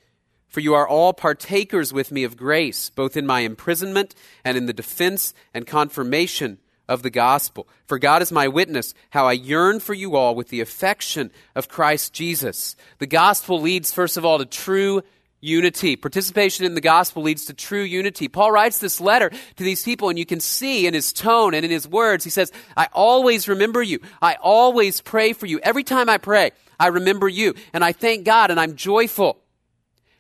For 0.49 0.61
you 0.61 0.75
are 0.75 0.87
all 0.87 1.15
partakers 1.15 1.95
with 1.95 2.13
me 2.13 2.25
of 2.25 2.37
grace, 2.37 2.91
both 2.91 3.17
in 3.17 3.27
my 3.27 3.41
imprisonment 3.41 4.15
and 4.45 4.59
in 4.59 4.67
the 4.67 4.75
defense 4.75 5.33
and 5.55 5.67
confirmation 5.67 6.59
of 6.89 7.03
the 7.03 7.11
gospel. 7.11 7.67
For 7.87 7.99
God 7.99 8.21
is 8.21 8.31
my 8.31 8.49
witness, 8.49 8.93
how 9.11 9.27
I 9.27 9.33
yearn 9.33 9.81
for 9.81 9.95
you 9.95 10.15
all 10.15 10.35
with 10.35 10.49
the 10.49 10.61
affection 10.61 11.31
of 11.55 11.69
Christ 11.69 12.13
Jesus. 12.13 12.77
The 12.99 13.07
gospel 13.07 13.61
leads, 13.61 13.95
first 13.95 14.19
of 14.19 14.27
all, 14.27 14.39
to 14.39 14.45
true 14.45 15.03
unity. 15.43 15.97
Participation 15.97 16.65
in 16.65 16.75
the 16.75 16.81
gospel 16.81 17.23
leads 17.23 17.45
to 17.47 17.53
true 17.53 17.83
unity. 17.83 18.29
Paul 18.29 18.53
writes 18.53 18.79
this 18.79 19.01
letter 19.01 19.29
to 19.29 19.65
these 19.65 19.83
people, 19.83 20.09
and 20.09 20.19
you 20.19 20.25
can 20.25 20.41
see 20.41 20.87
in 20.87 20.95
his 20.95 21.13
tone 21.13 21.53
and 21.53 21.65
in 21.65 21.71
his 21.71 21.87
words, 21.87 22.25
he 22.25 22.31
says, 22.31 22.51
I 22.77 22.89
always 22.95 23.49
remember 23.49 23.83
you. 23.83 23.99
I 24.23 24.37
always 24.41 25.03
pray 25.03 25.35
for 25.35 25.47
you. 25.47 25.59
Every 25.63 25.85
time 25.85 26.09
I 26.09 26.17
pray, 26.17 26.53
I 26.81 26.87
remember 26.87 27.29
you, 27.29 27.55
and 27.75 27.85
I 27.85 27.93
thank 27.93 28.25
God, 28.25 28.51
and 28.51 28.59
I'm 28.59 28.77
joyful. 28.77 29.43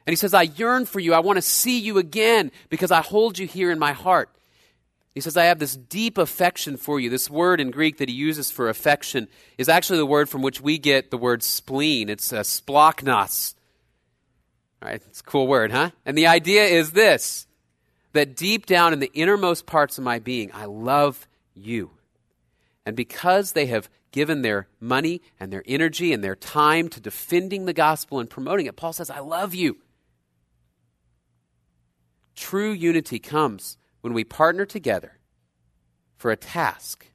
And 0.06 0.12
he 0.12 0.16
says, 0.16 0.34
I 0.34 0.42
yearn 0.42 0.84
for 0.84 0.98
you. 0.98 1.14
I 1.14 1.20
want 1.20 1.36
to 1.36 1.42
see 1.42 1.78
you 1.78 1.98
again 1.98 2.50
because 2.68 2.90
I 2.90 3.00
hold 3.00 3.38
you 3.38 3.46
here 3.46 3.70
in 3.70 3.78
my 3.78 3.92
heart. 3.92 4.28
He 5.14 5.20
says, 5.20 5.36
I 5.36 5.44
have 5.44 5.58
this 5.58 5.76
deep 5.76 6.18
affection 6.18 6.76
for 6.76 6.98
you. 6.98 7.10
This 7.10 7.30
word 7.30 7.60
in 7.60 7.70
Greek 7.70 7.98
that 7.98 8.08
he 8.08 8.14
uses 8.14 8.50
for 8.50 8.68
affection 8.68 9.28
is 9.58 9.68
actually 9.68 9.98
the 9.98 10.06
word 10.06 10.28
from 10.28 10.42
which 10.42 10.60
we 10.60 10.78
get 10.78 11.10
the 11.10 11.18
word 11.18 11.42
spleen. 11.42 12.08
It's 12.08 12.32
a 12.32 12.40
uh, 12.40 12.42
splachnos. 12.42 13.54
It's 14.86 15.20
a 15.20 15.24
cool 15.24 15.46
word, 15.46 15.72
huh? 15.72 15.90
And 16.04 16.16
the 16.16 16.26
idea 16.26 16.64
is 16.64 16.92
this 16.92 17.46
that 18.12 18.36
deep 18.36 18.66
down 18.66 18.92
in 18.92 19.00
the 19.00 19.10
innermost 19.14 19.64
parts 19.64 19.96
of 19.96 20.04
my 20.04 20.18
being, 20.18 20.50
I 20.52 20.66
love 20.66 21.26
you. 21.54 21.90
And 22.84 22.94
because 22.96 23.52
they 23.52 23.66
have 23.66 23.88
given 24.10 24.42
their 24.42 24.68
money 24.80 25.22
and 25.40 25.52
their 25.52 25.62
energy 25.66 26.12
and 26.12 26.22
their 26.22 26.36
time 26.36 26.88
to 26.90 27.00
defending 27.00 27.64
the 27.64 27.72
gospel 27.72 28.20
and 28.20 28.28
promoting 28.28 28.66
it, 28.66 28.76
Paul 28.76 28.92
says, 28.92 29.08
I 29.08 29.20
love 29.20 29.54
you. 29.54 29.78
True 32.34 32.72
unity 32.72 33.18
comes 33.18 33.78
when 34.00 34.12
we 34.12 34.24
partner 34.24 34.66
together 34.66 35.18
for 36.16 36.30
a 36.30 36.36
task 36.36 37.06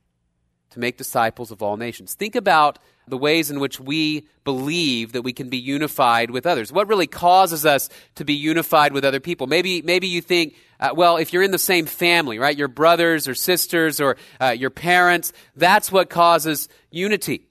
to 0.72 0.80
make 0.80 0.98
disciples 0.98 1.52
of 1.52 1.62
all 1.62 1.78
nations. 1.78 2.14
Think 2.14 2.36
about 2.36 2.80
the 3.08 3.18
ways 3.18 3.50
in 3.50 3.60
which 3.60 3.80
we 3.80 4.28
believe 4.44 5.14
that 5.14 5.22
we 5.22 5.34
can 5.34 5.50
be 5.50 5.58
unified 5.58 6.32
with 6.32 6.46
others. 6.46 6.72
What 6.72 6.88
really 6.88 7.08
causes 7.08 7.66
us 7.66 7.90
to 8.16 8.26
be 8.26 8.34
unified 8.34 8.94
with 8.94 9.06
other 9.06 9.20
people? 9.20 9.48
Maybe, 9.48 9.82
maybe 9.82 10.08
you 10.08 10.22
think, 10.22 10.56
uh, 10.80 10.90
well, 10.96 11.18
if 11.18 11.34
you're 11.34 11.44
in 11.44 11.52
the 11.52 11.58
same 11.58 11.86
family, 11.86 12.40
right, 12.40 12.58
your 12.58 12.68
brothers 12.68 13.28
or 13.28 13.36
sisters 13.36 14.00
or 14.00 14.18
uh, 14.42 14.50
your 14.50 14.70
parents, 14.70 15.34
that's 15.56 15.92
what 15.92 16.10
causes 16.10 16.70
unity. 16.92 17.48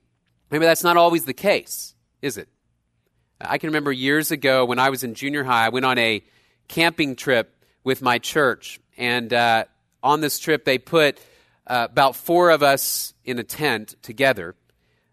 Maybe 0.50 0.64
that's 0.64 0.84
not 0.84 0.96
always 0.96 1.24
the 1.24 1.34
case, 1.34 1.94
is 2.22 2.36
it? 2.36 2.48
I 3.40 3.58
can 3.58 3.68
remember 3.68 3.92
years 3.92 4.30
ago 4.30 4.64
when 4.64 4.78
I 4.78 4.90
was 4.90 5.04
in 5.04 5.14
junior 5.14 5.44
high, 5.44 5.66
I 5.66 5.68
went 5.70 5.84
on 5.84 5.98
a 5.98 6.22
camping 6.68 7.16
trip 7.16 7.54
with 7.84 8.02
my 8.02 8.18
church. 8.18 8.80
And 8.96 9.32
uh, 9.32 9.64
on 10.02 10.20
this 10.20 10.38
trip, 10.38 10.64
they 10.64 10.78
put 10.78 11.18
uh, 11.66 11.88
about 11.90 12.16
four 12.16 12.50
of 12.50 12.62
us 12.62 13.14
in 13.24 13.38
a 13.38 13.44
tent 13.44 13.96
together 14.02 14.54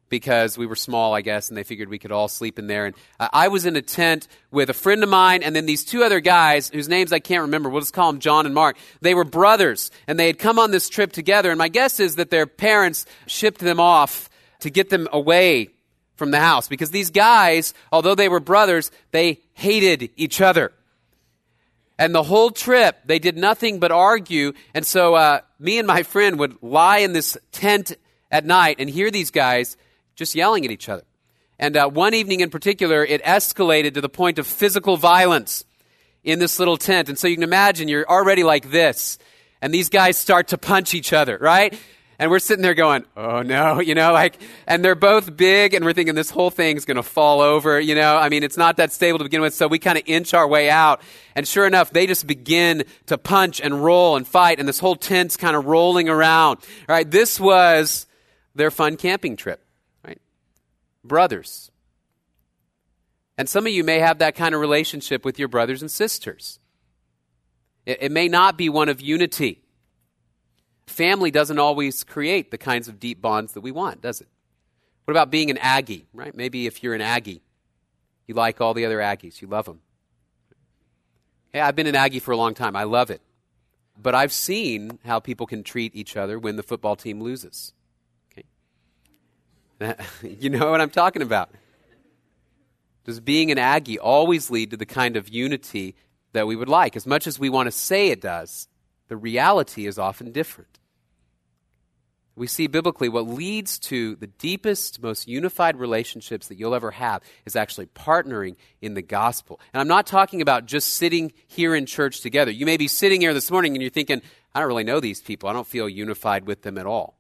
because 0.10 0.58
we 0.58 0.66
were 0.66 0.76
small, 0.76 1.14
I 1.14 1.22
guess, 1.22 1.50
and 1.50 1.58
they 1.58 1.64
figured 1.64 1.90
we 1.90 1.98
could 1.98 2.12
all 2.12 2.28
sleep 2.28 2.60
in 2.60 2.68
there. 2.68 2.86
And 2.86 2.96
uh, 3.20 3.30
I 3.34 3.48
was 3.48 3.66
in 3.66 3.76
a 3.76 3.82
tent 3.82 4.28
with 4.52 4.70
a 4.70 4.74
friend 4.74 5.02
of 5.04 5.10
mine, 5.10 5.44
and 5.44 5.56
then 5.56 5.66
these 5.66 5.84
two 5.84 6.04
other 6.04 6.20
guys, 6.20 6.70
whose 6.70 6.88
names 6.88 7.12
I 7.12 7.20
can't 7.20 7.42
remember. 7.42 7.70
We'll 7.70 7.82
just 7.82 7.94
call 7.94 8.12
them 8.12 8.20
John 8.20 8.46
and 8.46 8.54
Mark. 8.54 8.78
They 9.02 9.16
were 9.16 9.24
brothers, 9.24 9.90
and 10.08 10.20
they 10.20 10.28
had 10.28 10.38
come 10.38 10.60
on 10.60 10.72
this 10.72 10.90
trip 10.90 11.12
together. 11.14 11.50
And 11.50 11.58
my 11.58 11.70
guess 11.70 12.00
is 12.00 12.16
that 12.16 12.30
their 12.30 12.46
parents 12.46 13.06
shipped 13.26 13.60
them 13.60 13.80
off 13.80 14.30
to 14.60 14.70
get 14.70 14.90
them 14.90 15.08
away 15.12 15.70
from 16.16 16.32
the 16.32 16.40
house 16.40 16.68
because 16.68 16.92
these 16.92 17.10
guys, 17.10 17.74
although 17.92 18.16
they 18.16 18.30
were 18.30 18.40
brothers, 18.40 18.92
they 19.12 19.40
hated 19.54 20.10
each 20.16 20.42
other. 20.42 20.72
And 21.98 22.14
the 22.14 22.24
whole 22.24 22.50
trip, 22.50 23.00
they 23.06 23.20
did 23.20 23.38
nothing 23.38 23.80
but 23.80 23.92
argue. 23.92 24.54
And 24.74 24.86
so, 24.86 25.16
uh, 25.16 25.42
me 25.60 25.80
and 25.80 25.88
my 25.88 26.04
friend 26.04 26.40
would 26.40 26.62
lie 26.62 27.00
in 27.00 27.14
this 27.14 27.38
tent 27.52 27.96
at 28.32 28.46
night 28.46 28.78
and 28.80 28.90
hear 28.90 29.12
these 29.12 29.32
guys 29.32 29.78
just 30.16 30.36
yelling 30.36 30.66
at 30.66 30.72
each 30.72 30.90
other. 30.90 31.04
And 31.60 31.78
uh, 31.78 31.88
one 31.90 32.14
evening 32.14 32.42
in 32.42 32.50
particular, 32.50 33.06
it 33.06 33.24
escalated 33.24 33.94
to 33.94 34.02
the 34.02 34.10
point 34.10 34.40
of 34.40 34.48
physical 34.48 34.98
violence 34.98 35.66
in 36.24 36.40
this 36.40 36.60
little 36.60 36.78
tent. 36.78 37.10
And 37.10 37.18
so 37.18 37.28
you 37.28 37.36
can 37.36 37.44
imagine 37.44 37.88
you're 37.88 38.10
already 38.10 38.44
like 38.44 38.72
this, 38.72 39.18
and 39.62 39.74
these 39.74 39.90
guys 39.90 40.18
start 40.18 40.50
to 40.50 40.58
punch 40.58 40.94
each 40.94 41.14
other, 41.14 41.38
right? 41.40 41.78
And 42.20 42.30
we're 42.32 42.40
sitting 42.40 42.62
there 42.62 42.74
going, 42.74 43.06
oh 43.18 43.42
no, 43.42 43.80
you 43.82 43.96
know, 43.96 44.14
like, 44.14 44.42
and 44.68 44.84
they're 44.84 44.96
both 44.96 45.36
big, 45.36 45.74
and 45.74 45.86
we're 45.86 45.94
thinking 45.94 46.16
this 46.16 46.30
whole 46.30 46.50
thing's 46.50 46.86
going 46.86 46.98
to 46.98 47.04
fall 47.04 47.42
over, 47.42 47.80
you 47.80 47.96
know. 47.96 48.18
I 48.18 48.30
mean, 48.30 48.44
it's 48.44 48.58
not 48.58 48.78
that 48.78 48.92
stable 48.92 49.20
to 49.20 49.24
begin 49.24 49.42
with, 49.42 49.54
so 49.54 49.68
we 49.68 49.80
kind 49.80 49.98
of 49.98 50.04
inch 50.06 50.34
our 50.34 50.48
way 50.48 50.70
out. 50.70 51.02
And 51.36 51.48
sure 51.48 51.68
enough, 51.68 51.92
they 51.92 52.08
just 52.08 52.26
begin 52.28 52.84
to 53.08 53.18
punch 53.18 53.62
and 53.62 53.84
roll 53.84 54.16
and 54.16 54.28
fight, 54.28 54.60
and 54.60 54.68
this 54.68 54.80
whole 54.80 54.96
tent's 54.96 55.38
kind 55.38 55.56
of 55.56 55.66
rolling 55.66 56.10
around. 56.10 56.58
All 56.88 56.96
right, 56.96 57.10
this 57.10 57.40
was 57.40 58.08
their 58.56 58.72
fun 58.72 58.98
camping 58.98 59.36
trip 59.36 59.63
brothers. 61.04 61.72
And 63.38 63.50
some 63.50 63.66
of 63.66 63.74
you 63.74 63.84
may 63.84 64.00
have 64.00 64.20
that 64.20 64.36
kind 64.36 64.54
of 64.54 64.62
relationship 64.62 65.26
with 65.26 65.40
your 65.40 65.48
brothers 65.48 65.82
and 65.82 65.90
sisters. 65.90 66.60
It, 67.86 67.98
it, 68.02 68.12
may 68.12 68.28
not 68.28 68.58
be 68.58 68.70
one 68.70 68.90
of 68.90 69.02
unity. 69.02 69.64
Family 70.86 71.32
doesn't 71.32 71.60
always 71.60 72.04
create 72.04 72.52
the 72.52 72.58
kinds 72.58 72.88
of 72.88 73.00
deep 73.00 73.22
bonds 73.22 73.54
that 73.54 73.62
we 73.62 73.72
want, 73.72 74.02
does 74.02 74.22
it? 74.22 74.28
What 75.06 75.12
about 75.12 75.32
being 75.32 75.50
an 75.50 75.58
Aggie, 75.58 76.08
right? 76.14 76.36
Maybe 76.36 76.68
if 76.68 76.84
you're 76.84 76.94
an 76.94 77.02
Aggie, 77.02 77.42
you 78.28 78.36
like 78.36 78.62
all 78.62 78.74
the 78.74 78.86
other 78.86 79.00
Aggies, 79.00 79.42
you 79.42 79.48
love 79.48 79.66
them. 79.66 79.82
Hey, 81.52 81.60
I've 81.60 81.76
been 81.76 81.88
an 81.88 81.96
Aggie 81.96 82.20
for 82.20 82.32
a 82.32 82.38
long 82.38 82.54
time. 82.54 82.76
I 82.76 82.84
love 82.84 83.10
it. 83.10 83.22
But 84.02 84.16
I've 84.16 84.34
seen 84.34 85.00
how 85.06 85.20
people 85.20 85.46
can 85.46 85.64
treat 85.64 85.96
each 85.96 86.18
other 86.18 86.40
when 86.40 86.56
the 86.56 86.64
football 86.64 86.96
team 86.96 87.22
loses. 87.22 87.74
you 90.22 90.50
know 90.50 90.72
what 90.72 90.82
I'm 90.82 90.90
talking 90.90 91.22
about. 91.22 91.50
Does 93.06 93.20
being 93.20 93.52
an 93.52 93.58
Aggie 93.58 94.00
always 94.00 94.50
lead 94.50 94.72
to 94.72 94.78
the 94.78 94.86
kind 94.86 95.18
of 95.18 95.30
unity 95.30 95.96
that 96.32 96.48
we 96.48 96.56
would 96.56 96.70
like? 96.70 96.96
As 96.96 97.06
much 97.06 97.28
as 97.28 97.38
we 97.38 97.50
want 97.50 97.68
to 97.68 97.72
say 97.72 98.10
it 98.10 98.22
does, 98.22 98.68
the 99.10 99.18
reality 99.18 99.86
is 99.86 100.00
often 100.00 100.32
different. 100.32 100.80
We 102.36 102.48
see 102.48 102.66
biblically 102.66 103.10
what 103.10 103.28
leads 103.28 103.78
to 103.80 104.16
the 104.16 104.26
deepest, 104.26 105.04
most 105.04 105.28
unified 105.28 105.78
relationships 105.78 106.48
that 106.48 106.58
you'll 106.58 106.74
ever 106.74 106.92
have 106.92 107.22
is 107.46 107.56
actually 107.56 107.86
partnering 107.88 108.56
in 108.82 108.96
the 108.96 109.04
gospel. 109.04 109.60
And 109.72 109.80
I'm 109.80 109.88
not 109.88 110.08
talking 110.08 110.42
about 110.42 110.66
just 110.66 110.96
sitting 110.96 111.32
here 111.46 111.76
in 111.76 111.86
church 111.86 112.22
together. 112.22 112.50
You 112.50 112.66
may 112.66 112.78
be 112.78 112.88
sitting 112.88 113.22
here 113.22 113.36
this 113.36 113.52
morning 113.52 113.76
and 113.76 113.84
you're 113.84 113.92
thinking, 113.92 114.24
I 114.56 114.60
don't 114.60 114.68
really 114.68 114.84
know 114.84 115.00
these 115.00 115.22
people. 115.22 115.48
I 115.48 115.54
don't 115.54 115.68
feel 115.68 115.88
unified 115.88 116.48
with 116.48 116.64
them 116.64 116.80
at 116.80 116.88
all. 116.88 117.20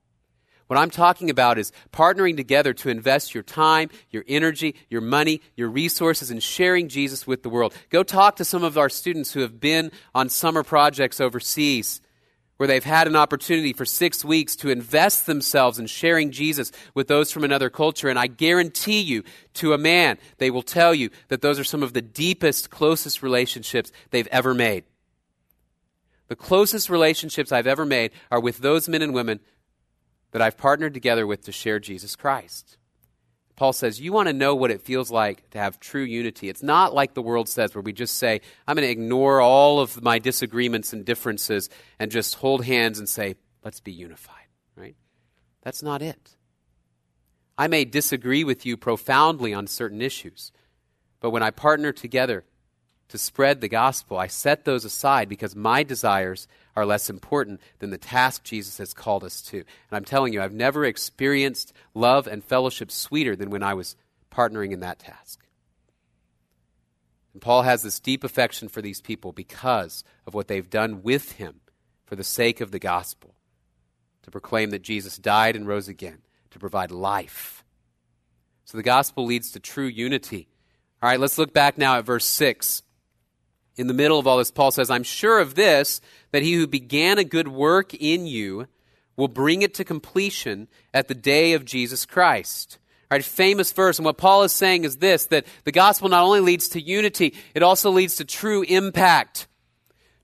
What 0.67 0.79
I'm 0.79 0.89
talking 0.89 1.29
about 1.29 1.57
is 1.57 1.71
partnering 1.91 2.37
together 2.37 2.73
to 2.73 2.89
invest 2.89 3.33
your 3.33 3.43
time, 3.43 3.89
your 4.09 4.23
energy, 4.27 4.75
your 4.89 5.01
money, 5.01 5.41
your 5.55 5.69
resources 5.69 6.31
in 6.31 6.39
sharing 6.39 6.87
Jesus 6.87 7.27
with 7.27 7.43
the 7.43 7.49
world. 7.49 7.73
Go 7.89 8.03
talk 8.03 8.37
to 8.37 8.45
some 8.45 8.63
of 8.63 8.77
our 8.77 8.89
students 8.89 9.33
who 9.33 9.41
have 9.41 9.59
been 9.59 9.91
on 10.15 10.29
summer 10.29 10.63
projects 10.63 11.19
overseas 11.19 12.01
where 12.57 12.67
they've 12.67 12.83
had 12.83 13.07
an 13.07 13.15
opportunity 13.15 13.73
for 13.73 13.85
six 13.85 14.23
weeks 14.23 14.55
to 14.55 14.69
invest 14.69 15.25
themselves 15.25 15.79
in 15.79 15.87
sharing 15.87 16.31
Jesus 16.31 16.71
with 16.93 17.07
those 17.07 17.31
from 17.31 17.43
another 17.43 17.69
culture. 17.69 18.09
And 18.09 18.19
I 18.19 18.27
guarantee 18.27 19.01
you, 19.01 19.23
to 19.55 19.73
a 19.73 19.77
man, 19.77 20.17
they 20.37 20.51
will 20.51 20.61
tell 20.61 20.93
you 20.93 21.09
that 21.29 21.41
those 21.41 21.59
are 21.59 21.63
some 21.63 21.83
of 21.83 21.93
the 21.93 22.01
deepest, 22.01 22.69
closest 22.69 23.23
relationships 23.23 23.91
they've 24.11 24.27
ever 24.27 24.53
made. 24.53 24.83
The 26.27 26.35
closest 26.35 26.89
relationships 26.89 27.51
I've 27.51 27.67
ever 27.67 27.85
made 27.85 28.11
are 28.31 28.39
with 28.39 28.59
those 28.59 28.87
men 28.87 29.01
and 29.01 29.13
women 29.13 29.39
that 30.33 30.41
I've 30.41 30.57
partnered 30.57 30.95
together 30.95 31.25
with 31.25 31.45
to 31.45 31.51
share 31.51 31.79
Jesus 31.79 32.15
Christ. 32.15 32.77
Paul 33.55 33.71
says, 33.71 34.01
You 34.01 34.11
want 34.11 34.27
to 34.27 34.33
know 34.33 34.55
what 34.55 34.71
it 34.71 34.81
feels 34.81 35.11
like 35.11 35.47
to 35.51 35.59
have 35.59 35.79
true 35.79 36.01
unity. 36.01 36.49
It's 36.49 36.63
not 36.63 36.93
like 36.93 37.13
the 37.13 37.21
world 37.21 37.47
says, 37.47 37.73
where 37.73 37.83
we 37.83 37.93
just 37.93 38.17
say, 38.17 38.41
I'm 38.67 38.75
going 38.75 38.85
to 38.85 38.91
ignore 38.91 39.41
all 39.41 39.79
of 39.79 40.01
my 40.01 40.17
disagreements 40.17 40.91
and 40.91 41.05
differences 41.05 41.69
and 41.99 42.11
just 42.11 42.35
hold 42.35 42.65
hands 42.65 42.97
and 42.97 43.07
say, 43.07 43.35
Let's 43.63 43.79
be 43.79 43.91
unified, 43.93 44.47
right? 44.75 44.95
That's 45.61 45.83
not 45.83 46.01
it. 46.01 46.35
I 47.55 47.67
may 47.67 47.85
disagree 47.85 48.43
with 48.43 48.65
you 48.65 48.75
profoundly 48.75 49.53
on 49.53 49.67
certain 49.67 50.01
issues, 50.01 50.51
but 51.19 51.29
when 51.29 51.43
I 51.43 51.51
partner 51.51 51.91
together 51.91 52.43
to 53.13 53.19
spread 53.19 53.61
the 53.61 53.69
gospel, 53.69 54.17
I 54.17 54.25
set 54.25 54.65
those 54.65 54.85
aside 54.85 55.29
because 55.29 55.55
my 55.55 55.83
desires 55.83 56.47
are 56.75 56.83
less 56.83 57.11
important 57.11 57.61
than 57.77 57.91
the 57.91 57.97
task 57.99 58.43
Jesus 58.43 58.79
has 58.79 58.91
called 58.91 59.23
us 59.23 59.39
to. 59.43 59.57
And 59.57 59.65
I'm 59.91 60.03
telling 60.03 60.33
you, 60.33 60.41
I've 60.41 60.51
never 60.51 60.83
experienced 60.83 61.73
love 61.93 62.25
and 62.25 62.43
fellowship 62.43 62.89
sweeter 62.89 63.35
than 63.35 63.51
when 63.51 63.61
I 63.61 63.75
was 63.75 63.95
partnering 64.31 64.71
in 64.71 64.79
that 64.79 64.97
task. 64.97 65.45
And 67.33 67.41
Paul 67.43 67.61
has 67.61 67.83
this 67.83 67.99
deep 67.99 68.23
affection 68.23 68.67
for 68.67 68.81
these 68.81 68.99
people 68.99 69.31
because 69.31 70.03
of 70.25 70.33
what 70.33 70.47
they've 70.47 70.67
done 70.67 71.03
with 71.03 71.33
him 71.33 71.61
for 72.07 72.15
the 72.15 72.23
sake 72.23 72.61
of 72.61 72.71
the 72.71 72.79
gospel, 72.79 73.35
to 74.23 74.31
proclaim 74.31 74.71
that 74.71 74.81
Jesus 74.81 75.19
died 75.19 75.55
and 75.55 75.67
rose 75.67 75.87
again, 75.87 76.23
to 76.49 76.57
provide 76.57 76.89
life. 76.89 77.63
So 78.65 78.75
the 78.75 78.81
gospel 78.81 79.23
leads 79.23 79.51
to 79.51 79.59
true 79.59 79.85
unity. 79.85 80.47
All 81.03 81.09
right, 81.09 81.19
let's 81.19 81.37
look 81.37 81.53
back 81.53 81.77
now 81.77 81.99
at 81.99 82.05
verse 82.05 82.25
6. 82.25 82.81
In 83.75 83.87
the 83.87 83.93
middle 83.93 84.19
of 84.19 84.27
all 84.27 84.37
this, 84.37 84.51
Paul 84.51 84.71
says, 84.71 84.89
I'm 84.89 85.03
sure 85.03 85.39
of 85.39 85.55
this, 85.55 85.99
that 86.31 86.43
he 86.43 86.53
who 86.53 86.67
began 86.67 87.17
a 87.17 87.23
good 87.23 87.47
work 87.47 87.93
in 87.93 88.27
you 88.27 88.67
will 89.15 89.27
bring 89.27 89.61
it 89.61 89.73
to 89.75 89.83
completion 89.83 90.67
at 90.93 91.07
the 91.07 91.15
day 91.15 91.53
of 91.53 91.65
Jesus 91.65 92.05
Christ. 92.05 92.77
All 93.09 93.17
right, 93.17 93.23
famous 93.23 93.71
verse. 93.71 93.99
And 93.99 94.05
what 94.05 94.17
Paul 94.17 94.43
is 94.43 94.51
saying 94.51 94.85
is 94.85 94.97
this 94.97 95.27
that 95.27 95.45
the 95.65 95.71
gospel 95.71 96.09
not 96.09 96.23
only 96.23 96.39
leads 96.39 96.69
to 96.69 96.81
unity, 96.81 97.35
it 97.53 97.63
also 97.63 97.91
leads 97.91 98.15
to 98.15 98.25
true 98.25 98.63
impact. 98.63 99.47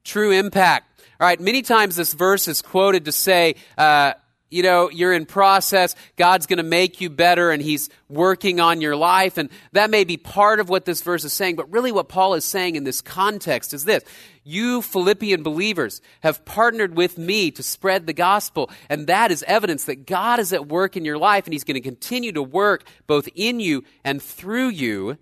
True 0.03 0.32
impact. 0.32 1.01
All 1.20 1.27
right, 1.27 1.39
many 1.39 1.62
times 1.62 1.96
this 1.96 2.13
verse 2.13 2.48
is 2.48 2.62
quoted 2.62 3.06
to 3.06 3.12
say, 3.12 3.56
uh, 3.77 4.13
you 4.50 4.63
know, 4.63 4.89
you're 4.89 5.13
in 5.13 5.25
process. 5.25 5.96
God's 6.15 6.48
going 6.48 6.58
to 6.58 6.63
make 6.63 7.01
you 7.01 7.10
better 7.10 7.51
and 7.51 7.62
he's 7.62 7.89
working 8.08 8.60
on 8.60 8.82
your 8.82 8.96
life. 8.96 9.38
And 9.38 9.50
that 9.74 9.89
may 9.89 10.03
be 10.03 10.18
part 10.18 10.60
of 10.60 10.70
what 10.70 10.86
this 10.86 11.01
verse 11.01 11.24
is 11.24 11.34
saying. 11.34 11.56
But 11.56 11.72
really, 11.72 11.91
what 11.91 12.10
Paul 12.10 12.34
is 12.34 12.46
saying 12.46 12.75
in 12.75 12.84
this 12.84 13.01
context 13.01 13.74
is 13.74 13.86
this 13.86 14.03
You, 14.44 14.82
Philippian 14.82 15.44
believers, 15.44 16.01
have 16.22 16.44
partnered 16.46 16.96
with 16.96 17.18
me 17.18 17.51
to 17.51 17.63
spread 17.63 18.08
the 18.08 18.13
gospel. 18.13 18.70
And 18.89 19.08
that 19.08 19.32
is 19.32 19.44
evidence 19.44 19.86
that 19.86 20.08
God 20.08 20.39
is 20.39 20.51
at 20.51 20.68
work 20.68 20.98
in 20.98 21.06
your 21.06 21.18
life 21.18 21.46
and 21.46 21.53
he's 21.53 21.63
going 21.63 21.75
to 21.75 21.82
continue 21.82 22.32
to 22.32 22.44
work 22.44 22.84
both 23.08 23.29
in 23.36 23.60
you 23.60 23.84
and 24.03 24.22
through 24.22 24.70
you 24.70 25.18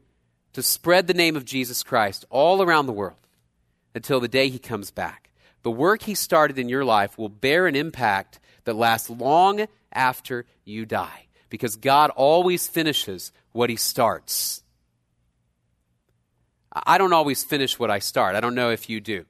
to 0.54 0.64
spread 0.64 1.08
the 1.08 1.14
name 1.14 1.36
of 1.36 1.46
Jesus 1.46 1.84
Christ 1.84 2.26
all 2.30 2.62
around 2.62 2.86
the 2.86 2.94
world 2.94 3.20
until 3.94 4.20
the 4.20 4.28
day 4.28 4.50
he 4.50 4.60
comes 4.60 4.92
back 4.92 5.28
the 5.68 5.72
work 5.72 6.04
he 6.04 6.16
started 6.16 6.58
in 6.58 6.70
your 6.70 6.86
life 6.86 7.18
will 7.18 7.28
bear 7.28 7.68
an 7.68 7.76
impact 7.76 8.40
that 8.68 8.76
lasts 8.76 9.10
long 9.10 9.66
after 9.92 10.46
you 10.64 10.86
die 10.86 11.28
because 11.50 11.76
God 11.76 12.12
always 12.12 12.68
finishes 12.68 13.32
what 13.52 13.70
he 13.70 13.76
starts. 13.76 14.62
I 16.72 16.98
don't 16.98 17.14
always 17.14 17.44
finish 17.44 17.80
what 17.80 17.90
I 17.90 18.00
start. 18.00 18.36
I 18.36 18.40
don't 18.40 18.56
know 18.56 18.70
if 18.70 18.90
you 18.90 19.02
do. 19.02 19.26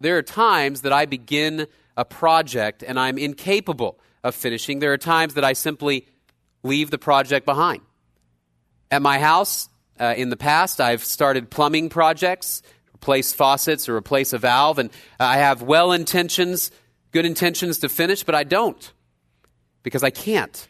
There 0.00 0.16
are 0.16 0.22
times 0.22 0.82
that 0.82 0.92
I 0.92 1.06
begin 1.06 1.66
a 1.96 2.04
project 2.04 2.84
and 2.86 3.00
I'm 3.00 3.18
incapable 3.18 3.98
of 4.22 4.34
finishing. 4.34 4.78
There 4.78 4.92
are 4.92 4.98
times 4.98 5.34
that 5.34 5.44
I 5.44 5.54
simply 5.54 6.06
leave 6.62 6.90
the 6.90 6.98
project 6.98 7.44
behind. 7.44 7.80
At 8.90 9.02
my 9.02 9.18
house, 9.18 9.68
uh, 9.98 10.14
in 10.16 10.30
the 10.30 10.36
past, 10.36 10.80
I've 10.80 11.04
started 11.04 11.50
plumbing 11.50 11.88
projects 11.88 12.62
replace 12.98 13.32
faucets 13.32 13.88
or 13.88 13.96
replace 13.96 14.32
a 14.32 14.38
valve. 14.38 14.78
And 14.78 14.90
I 15.20 15.38
have 15.38 15.62
well 15.62 15.92
intentions, 15.92 16.70
good 17.12 17.26
intentions 17.26 17.78
to 17.78 17.88
finish, 17.88 18.22
but 18.22 18.34
I 18.34 18.44
don't 18.44 18.92
because 19.82 20.02
I 20.02 20.10
can't, 20.10 20.68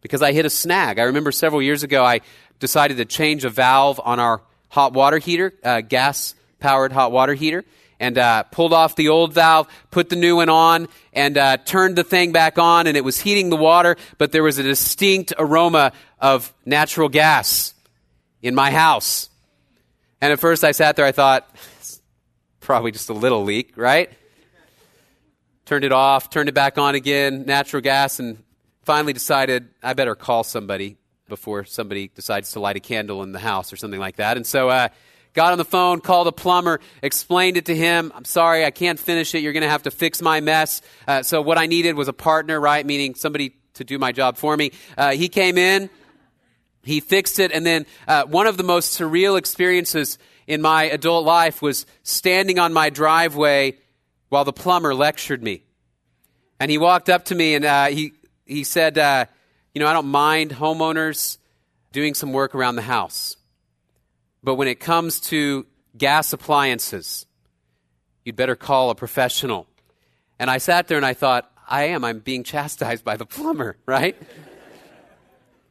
because 0.00 0.22
I 0.22 0.32
hit 0.32 0.46
a 0.46 0.50
snag. 0.50 0.98
I 0.98 1.04
remember 1.04 1.32
several 1.32 1.62
years 1.62 1.82
ago, 1.82 2.04
I 2.04 2.20
decided 2.58 2.98
to 2.98 3.04
change 3.04 3.44
a 3.44 3.50
valve 3.50 4.00
on 4.04 4.20
our 4.20 4.42
hot 4.68 4.92
water 4.92 5.18
heater, 5.18 5.52
uh, 5.64 5.80
gas 5.80 6.34
powered 6.60 6.92
hot 6.92 7.12
water 7.12 7.34
heater. 7.34 7.64
And 7.98 8.18
uh, 8.18 8.42
pulled 8.42 8.74
off 8.74 8.94
the 8.94 9.08
old 9.08 9.32
valve, 9.32 9.68
put 9.90 10.10
the 10.10 10.16
new 10.16 10.36
one 10.36 10.50
on, 10.50 10.88
and 11.14 11.38
uh, 11.38 11.56
turned 11.56 11.96
the 11.96 12.04
thing 12.04 12.30
back 12.30 12.58
on, 12.58 12.86
and 12.86 12.94
it 12.94 13.02
was 13.02 13.18
heating 13.18 13.48
the 13.48 13.56
water, 13.56 13.96
but 14.18 14.32
there 14.32 14.42
was 14.42 14.58
a 14.58 14.62
distinct 14.62 15.32
aroma 15.38 15.92
of 16.20 16.52
natural 16.66 17.08
gas 17.08 17.72
in 18.42 18.54
my 18.54 18.70
house. 18.70 19.30
And 20.20 20.30
at 20.30 20.40
first 20.40 20.62
I 20.62 20.72
sat 20.72 20.96
there, 20.96 21.06
I 21.06 21.12
thought, 21.12 21.48
probably 22.60 22.90
just 22.90 23.08
a 23.08 23.14
little 23.14 23.44
leak, 23.44 23.72
right? 23.76 24.10
Turned 25.66 25.84
it 25.84 25.92
off, 25.92 26.30
turned 26.30 26.48
it 26.48 26.54
back 26.54 26.78
on 26.78 26.94
again, 26.94 27.44
natural 27.44 27.82
gas, 27.82 28.18
and 28.18 28.42
finally 28.84 29.12
decided 29.12 29.68
I 29.82 29.92
better 29.92 30.14
call 30.14 30.44
somebody 30.44 30.96
before 31.28 31.64
somebody 31.64 32.08
decides 32.08 32.52
to 32.52 32.60
light 32.60 32.76
a 32.76 32.80
candle 32.80 33.22
in 33.22 33.32
the 33.32 33.38
house 33.38 33.72
or 33.72 33.76
something 33.76 34.00
like 34.00 34.16
that. 34.16 34.36
And 34.36 34.46
so 34.46 34.68
uh, 34.68 34.88
got 35.34 35.52
on 35.52 35.58
the 35.58 35.64
phone, 35.64 36.00
called 36.00 36.28
a 36.28 36.32
plumber, 36.32 36.80
explained 37.02 37.56
it 37.56 37.66
to 37.66 37.74
him. 37.76 38.12
I'm 38.14 38.24
sorry, 38.24 38.64
I 38.64 38.70
can't 38.70 38.98
finish 38.98 39.34
it. 39.34 39.40
You're 39.40 39.52
going 39.52 39.64
to 39.64 39.68
have 39.68 39.82
to 39.82 39.90
fix 39.90 40.22
my 40.22 40.40
mess. 40.40 40.82
Uh, 41.06 41.22
so 41.22 41.42
what 41.42 41.58
I 41.58 41.66
needed 41.66 41.96
was 41.96 42.08
a 42.08 42.12
partner, 42.12 42.60
right? 42.60 42.86
Meaning 42.86 43.14
somebody 43.14 43.56
to 43.74 43.84
do 43.84 43.98
my 43.98 44.12
job 44.12 44.36
for 44.36 44.56
me. 44.56 44.70
Uh, 44.96 45.12
he 45.12 45.28
came 45.28 45.58
in 45.58 45.90
he 46.86 47.00
fixed 47.00 47.38
it. 47.40 47.52
And 47.52 47.66
then 47.66 47.84
uh, 48.06 48.24
one 48.24 48.46
of 48.46 48.56
the 48.56 48.62
most 48.62 48.98
surreal 48.98 49.36
experiences 49.36 50.18
in 50.46 50.62
my 50.62 50.84
adult 50.84 51.26
life 51.26 51.60
was 51.60 51.84
standing 52.04 52.58
on 52.58 52.72
my 52.72 52.90
driveway 52.90 53.76
while 54.36 54.44
the 54.44 54.52
plumber 54.52 54.94
lectured 54.94 55.42
me. 55.42 55.62
And 56.60 56.70
he 56.70 56.76
walked 56.76 57.08
up 57.08 57.24
to 57.26 57.34
me 57.34 57.54
and 57.54 57.64
uh, 57.64 57.86
he, 57.86 58.12
he 58.44 58.64
said, 58.64 58.98
uh, 58.98 59.24
You 59.72 59.80
know, 59.80 59.86
I 59.86 59.94
don't 59.94 60.08
mind 60.08 60.50
homeowners 60.50 61.38
doing 61.90 62.12
some 62.12 62.34
work 62.34 62.54
around 62.54 62.76
the 62.76 62.82
house. 62.82 63.38
But 64.42 64.56
when 64.56 64.68
it 64.68 64.78
comes 64.78 65.20
to 65.32 65.64
gas 65.96 66.34
appliances, 66.34 67.24
you'd 68.26 68.36
better 68.36 68.56
call 68.56 68.90
a 68.90 68.94
professional. 68.94 69.68
And 70.38 70.50
I 70.50 70.58
sat 70.58 70.86
there 70.86 70.98
and 70.98 71.06
I 71.06 71.14
thought, 71.14 71.50
I 71.66 71.84
am. 71.84 72.04
I'm 72.04 72.18
being 72.18 72.44
chastised 72.44 73.06
by 73.06 73.16
the 73.16 73.24
plumber, 73.24 73.78
right? 73.86 74.16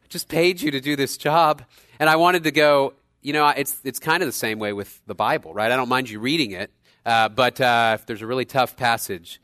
just 0.08 0.26
paid 0.28 0.60
you 0.60 0.72
to 0.72 0.80
do 0.80 0.96
this 0.96 1.16
job. 1.16 1.62
And 2.00 2.10
I 2.10 2.16
wanted 2.16 2.42
to 2.42 2.50
go, 2.50 2.94
you 3.22 3.32
know, 3.32 3.46
it's, 3.46 3.78
it's 3.84 4.00
kind 4.00 4.24
of 4.24 4.28
the 4.28 4.32
same 4.32 4.58
way 4.58 4.72
with 4.72 5.00
the 5.06 5.14
Bible, 5.14 5.54
right? 5.54 5.70
I 5.70 5.76
don't 5.76 5.88
mind 5.88 6.10
you 6.10 6.18
reading 6.18 6.50
it, 6.50 6.72
uh, 7.06 7.28
but 7.30 7.60
uh, 7.60 7.96
if 7.98 8.04
there's 8.04 8.20
a 8.20 8.26
really 8.26 8.44
tough 8.44 8.76
passage, 8.76 9.40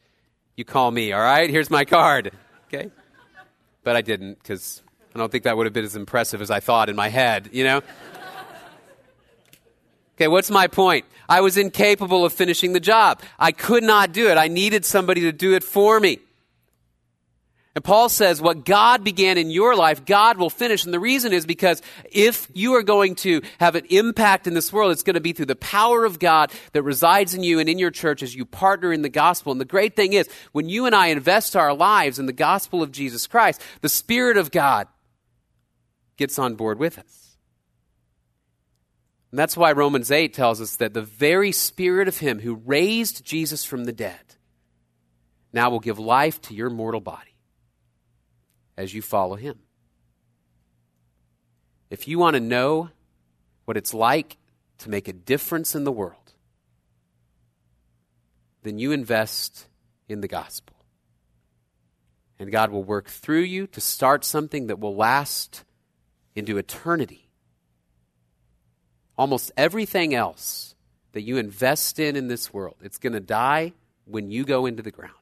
you 0.57 0.65
call 0.65 0.91
me, 0.91 1.13
all 1.13 1.23
right? 1.23 1.49
Here's 1.49 1.71
my 1.71 1.85
card, 1.85 2.33
okay? 2.67 2.91
But 3.85 3.97
I 3.97 4.03
didn't 4.03 4.43
because 4.43 4.83
I 5.15 5.19
don't 5.19 5.31
think 5.31 5.45
that 5.45 5.57
would 5.57 5.67
have 5.67 5.73
been 5.73 5.85
as 5.85 5.97
impressive 5.97 6.43
as 6.43 6.51
I 6.51 6.61
thought 6.61 6.89
in 6.89 6.97
my 6.97 7.09
head, 7.09 7.49
you 7.53 7.65
know? 7.65 7.81
Okay, 10.17 10.29
what's 10.29 10.51
my 10.51 10.67
point? 10.67 11.07
I 11.29 11.41
was 11.41 11.57
incapable 11.57 12.25
of 12.25 12.33
finishing 12.33 12.75
the 12.75 12.81
job. 12.81 13.23
I 13.39 13.53
could 13.53 13.83
not 13.83 14.13
do 14.13 14.29
it. 14.29 14.37
I 14.37 14.49
needed 14.49 14.85
somebody 14.85 15.23
to 15.23 15.33
do 15.33 15.55
it 15.55 15.65
for 15.65 15.99
me. 15.99 16.19
And 17.75 17.83
Paul 17.83 18.11
says, 18.11 18.43
what 18.43 18.67
God 18.67 19.03
began 19.03 19.39
in 19.39 19.51
your 19.51 19.75
life, 19.75 20.05
God 20.05 20.37
will 20.37 20.51
finish. 20.51 20.85
And 20.85 20.93
the 20.93 21.01
reason 21.01 21.33
is 21.33 21.47
because 21.47 21.81
if 22.11 22.47
you 22.53 22.75
are 22.75 22.83
going 22.83 23.15
to 23.17 23.41
have 23.61 23.77
an 23.77 23.87
impact 23.89 24.47
in 24.47 24.53
this 24.53 24.71
world, 24.71 24.93
it's 24.93 25.03
going 25.03 25.15
to 25.15 25.21
be 25.21 25.33
through 25.33 25.47
the 25.47 25.57
power 25.57 26.05
of 26.05 26.19
God 26.19 26.53
that 26.75 26.83
resides 26.83 27.33
in 27.33 27.43
you 27.43 27.59
and 27.59 27.71
in 27.71 27.79
your 27.79 27.91
church 27.91 28.23
as 28.23 28.35
you 28.35 28.45
partner 28.45 28.93
in 28.93 29.01
the 29.01 29.09
gospel. 29.09 29.53
And 29.53 29.61
the 29.61 29.65
great 29.65 29.97
thing 29.97 30.13
is, 30.13 30.29
when 30.53 30.69
you 30.69 30.85
and 30.85 30.95
I 30.95 31.07
invest 31.07 31.57
our 31.57 31.73
lives 31.73 32.19
in 32.19 32.27
the 32.27 32.33
gospel 32.35 32.83
of 32.83 32.93
Jesus 32.93 33.27
Christ, 33.27 33.63
the 33.81 33.89
Spirit 33.89 34.37
of 34.37 34.51
God 34.51 34.87
gets 36.19 36.39
on 36.39 36.57
board 36.57 36.79
with 36.79 36.99
us. 36.99 37.39
And 39.31 39.39
that's 39.39 39.57
why 39.57 39.73
Romans 39.73 40.11
8 40.11 40.35
tells 40.35 40.61
us 40.61 40.77
that 40.77 40.93
the 40.93 41.01
very 41.01 41.53
Spirit 41.53 42.07
of 42.07 42.19
Him 42.19 42.41
who 42.41 42.57
raised 42.67 43.25
Jesus 43.25 43.65
from 43.65 43.85
the 43.85 43.93
dead 43.93 44.21
now 45.55 45.71
will 45.71 45.81
give 45.81 45.99
life 45.99 46.39
to 46.43 46.55
your 46.55 46.69
mortal 46.69 47.01
body 47.01 47.32
as 48.77 48.95
you 48.95 49.03
follow 49.03 49.37
Him. 49.37 49.59
If 51.91 52.09
you 52.09 52.19
want 52.19 52.35
to 52.35 52.41
know 52.41 52.91
what 53.65 53.77
it's 53.77 53.93
like 53.93 54.39
to 54.79 54.91
make 54.91 55.09
a 55.09 55.13
difference 55.13 55.75
in 55.75 55.85
the 55.85 55.93
world, 55.93 56.33
then 58.63 58.79
you 58.79 58.93
invest 58.93 59.67
in 60.09 60.21
the 60.21 60.29
gospel. 60.29 60.77
And 62.39 62.51
God 62.51 62.71
will 62.71 62.83
work 62.83 63.09
through 63.09 63.43
you 63.43 63.67
to 63.69 63.81
start 63.81 64.25
something 64.25 64.67
that 64.67 64.81
will 64.81 64.97
last 64.97 65.65
into 66.35 66.59
eternity. 66.59 67.29
Almost 69.17 69.53
everything 69.57 70.15
else 70.15 70.75
that 71.13 71.23
you 71.23 71.37
invest 71.37 71.99
in 71.99 72.17
in 72.17 72.29
this 72.29 72.53
world, 72.53 72.77
it's 72.83 72.99
going 72.99 73.13
to 73.13 73.21
die 73.21 73.75
when 74.07 74.31
you 74.31 74.45
go 74.45 74.67
into 74.67 74.83
the 74.83 74.91
ground. 74.91 75.22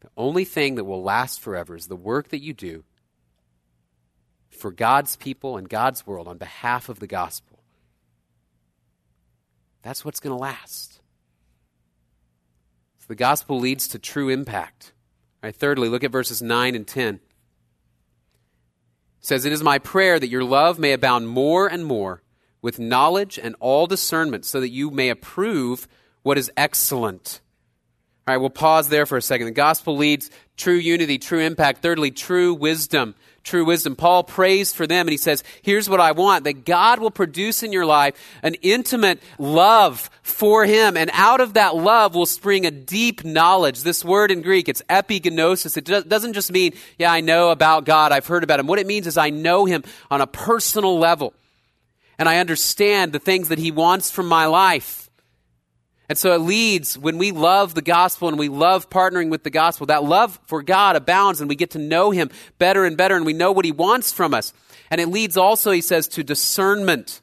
The 0.00 0.10
only 0.16 0.44
thing 0.44 0.76
that 0.76 0.84
will 0.84 1.02
last 1.02 1.40
forever 1.40 1.74
is 1.74 1.86
the 1.86 1.96
work 1.96 2.28
that 2.28 2.42
you 2.42 2.52
do 2.52 2.84
for 4.50 4.70
God's 4.70 5.16
people 5.16 5.56
and 5.56 5.68
God's 5.68 6.06
world 6.06 6.28
on 6.28 6.38
behalf 6.38 6.88
of 6.88 7.00
the 7.00 7.06
gospel. 7.06 7.58
That's 9.82 10.04
what's 10.04 10.20
going 10.20 10.36
to 10.36 10.40
last. 10.40 11.00
So 12.98 13.06
the 13.08 13.14
gospel 13.14 13.58
leads 13.58 13.88
to 13.88 13.98
true 13.98 14.28
impact. 14.28 14.92
All 15.42 15.48
right, 15.48 15.56
thirdly, 15.56 15.88
look 15.88 16.04
at 16.04 16.10
verses 16.10 16.42
9 16.42 16.74
and 16.74 16.86
10. 16.86 17.14
It 17.14 17.20
says, 19.20 19.44
It 19.44 19.52
is 19.52 19.62
my 19.62 19.78
prayer 19.78 20.18
that 20.18 20.28
your 20.28 20.44
love 20.44 20.78
may 20.78 20.92
abound 20.92 21.28
more 21.28 21.66
and 21.66 21.84
more 21.84 22.22
with 22.60 22.78
knowledge 22.78 23.38
and 23.40 23.54
all 23.60 23.86
discernment, 23.86 24.44
so 24.44 24.60
that 24.60 24.70
you 24.70 24.90
may 24.90 25.10
approve 25.10 25.86
what 26.22 26.38
is 26.38 26.50
excellent 26.56 27.40
all 28.28 28.34
right, 28.34 28.40
we'll 28.42 28.50
pause 28.50 28.90
there 28.90 29.06
for 29.06 29.16
a 29.16 29.22
second. 29.22 29.46
The 29.46 29.52
gospel 29.52 29.96
leads 29.96 30.30
true 30.58 30.74
unity, 30.74 31.16
true 31.16 31.38
impact. 31.38 31.80
Thirdly, 31.80 32.10
true 32.10 32.52
wisdom. 32.52 33.14
True 33.42 33.64
wisdom. 33.64 33.96
Paul 33.96 34.22
prays 34.22 34.70
for 34.74 34.86
them 34.86 35.06
and 35.06 35.12
he 35.12 35.16
says, 35.16 35.42
Here's 35.62 35.88
what 35.88 35.98
I 35.98 36.12
want 36.12 36.44
that 36.44 36.66
God 36.66 36.98
will 36.98 37.10
produce 37.10 37.62
in 37.62 37.72
your 37.72 37.86
life 37.86 38.14
an 38.42 38.52
intimate 38.60 39.22
love 39.38 40.10
for 40.20 40.66
Him. 40.66 40.98
And 40.98 41.08
out 41.14 41.40
of 41.40 41.54
that 41.54 41.74
love 41.74 42.14
will 42.14 42.26
spring 42.26 42.66
a 42.66 42.70
deep 42.70 43.24
knowledge. 43.24 43.80
This 43.80 44.04
word 44.04 44.30
in 44.30 44.42
Greek, 44.42 44.68
it's 44.68 44.82
epigenosis. 44.90 45.78
It 45.78 45.86
doesn't 46.06 46.34
just 46.34 46.52
mean, 46.52 46.74
Yeah, 46.98 47.10
I 47.10 47.22
know 47.22 47.48
about 47.48 47.86
God, 47.86 48.12
I've 48.12 48.26
heard 48.26 48.44
about 48.44 48.60
Him. 48.60 48.66
What 48.66 48.78
it 48.78 48.86
means 48.86 49.06
is 49.06 49.16
I 49.16 49.30
know 49.30 49.64
Him 49.64 49.84
on 50.10 50.20
a 50.20 50.26
personal 50.26 50.98
level. 50.98 51.32
And 52.18 52.28
I 52.28 52.40
understand 52.40 53.14
the 53.14 53.20
things 53.20 53.48
that 53.48 53.58
He 53.58 53.70
wants 53.70 54.10
from 54.10 54.26
my 54.26 54.44
life. 54.44 55.07
And 56.08 56.16
so 56.16 56.32
it 56.32 56.38
leads 56.38 56.96
when 56.96 57.18
we 57.18 57.32
love 57.32 57.74
the 57.74 57.82
gospel 57.82 58.28
and 58.28 58.38
we 58.38 58.48
love 58.48 58.88
partnering 58.88 59.28
with 59.28 59.42
the 59.42 59.50
gospel, 59.50 59.86
that 59.86 60.04
love 60.04 60.40
for 60.46 60.62
God 60.62 60.96
abounds 60.96 61.40
and 61.40 61.48
we 61.48 61.54
get 61.54 61.70
to 61.72 61.78
know 61.78 62.10
Him 62.10 62.30
better 62.58 62.84
and 62.84 62.96
better 62.96 63.14
and 63.14 63.26
we 63.26 63.34
know 63.34 63.52
what 63.52 63.66
He 63.66 63.72
wants 63.72 64.10
from 64.10 64.32
us. 64.32 64.54
And 64.90 65.00
it 65.00 65.08
leads 65.08 65.36
also, 65.36 65.70
he 65.70 65.82
says, 65.82 66.08
to 66.08 66.24
discernment 66.24 67.20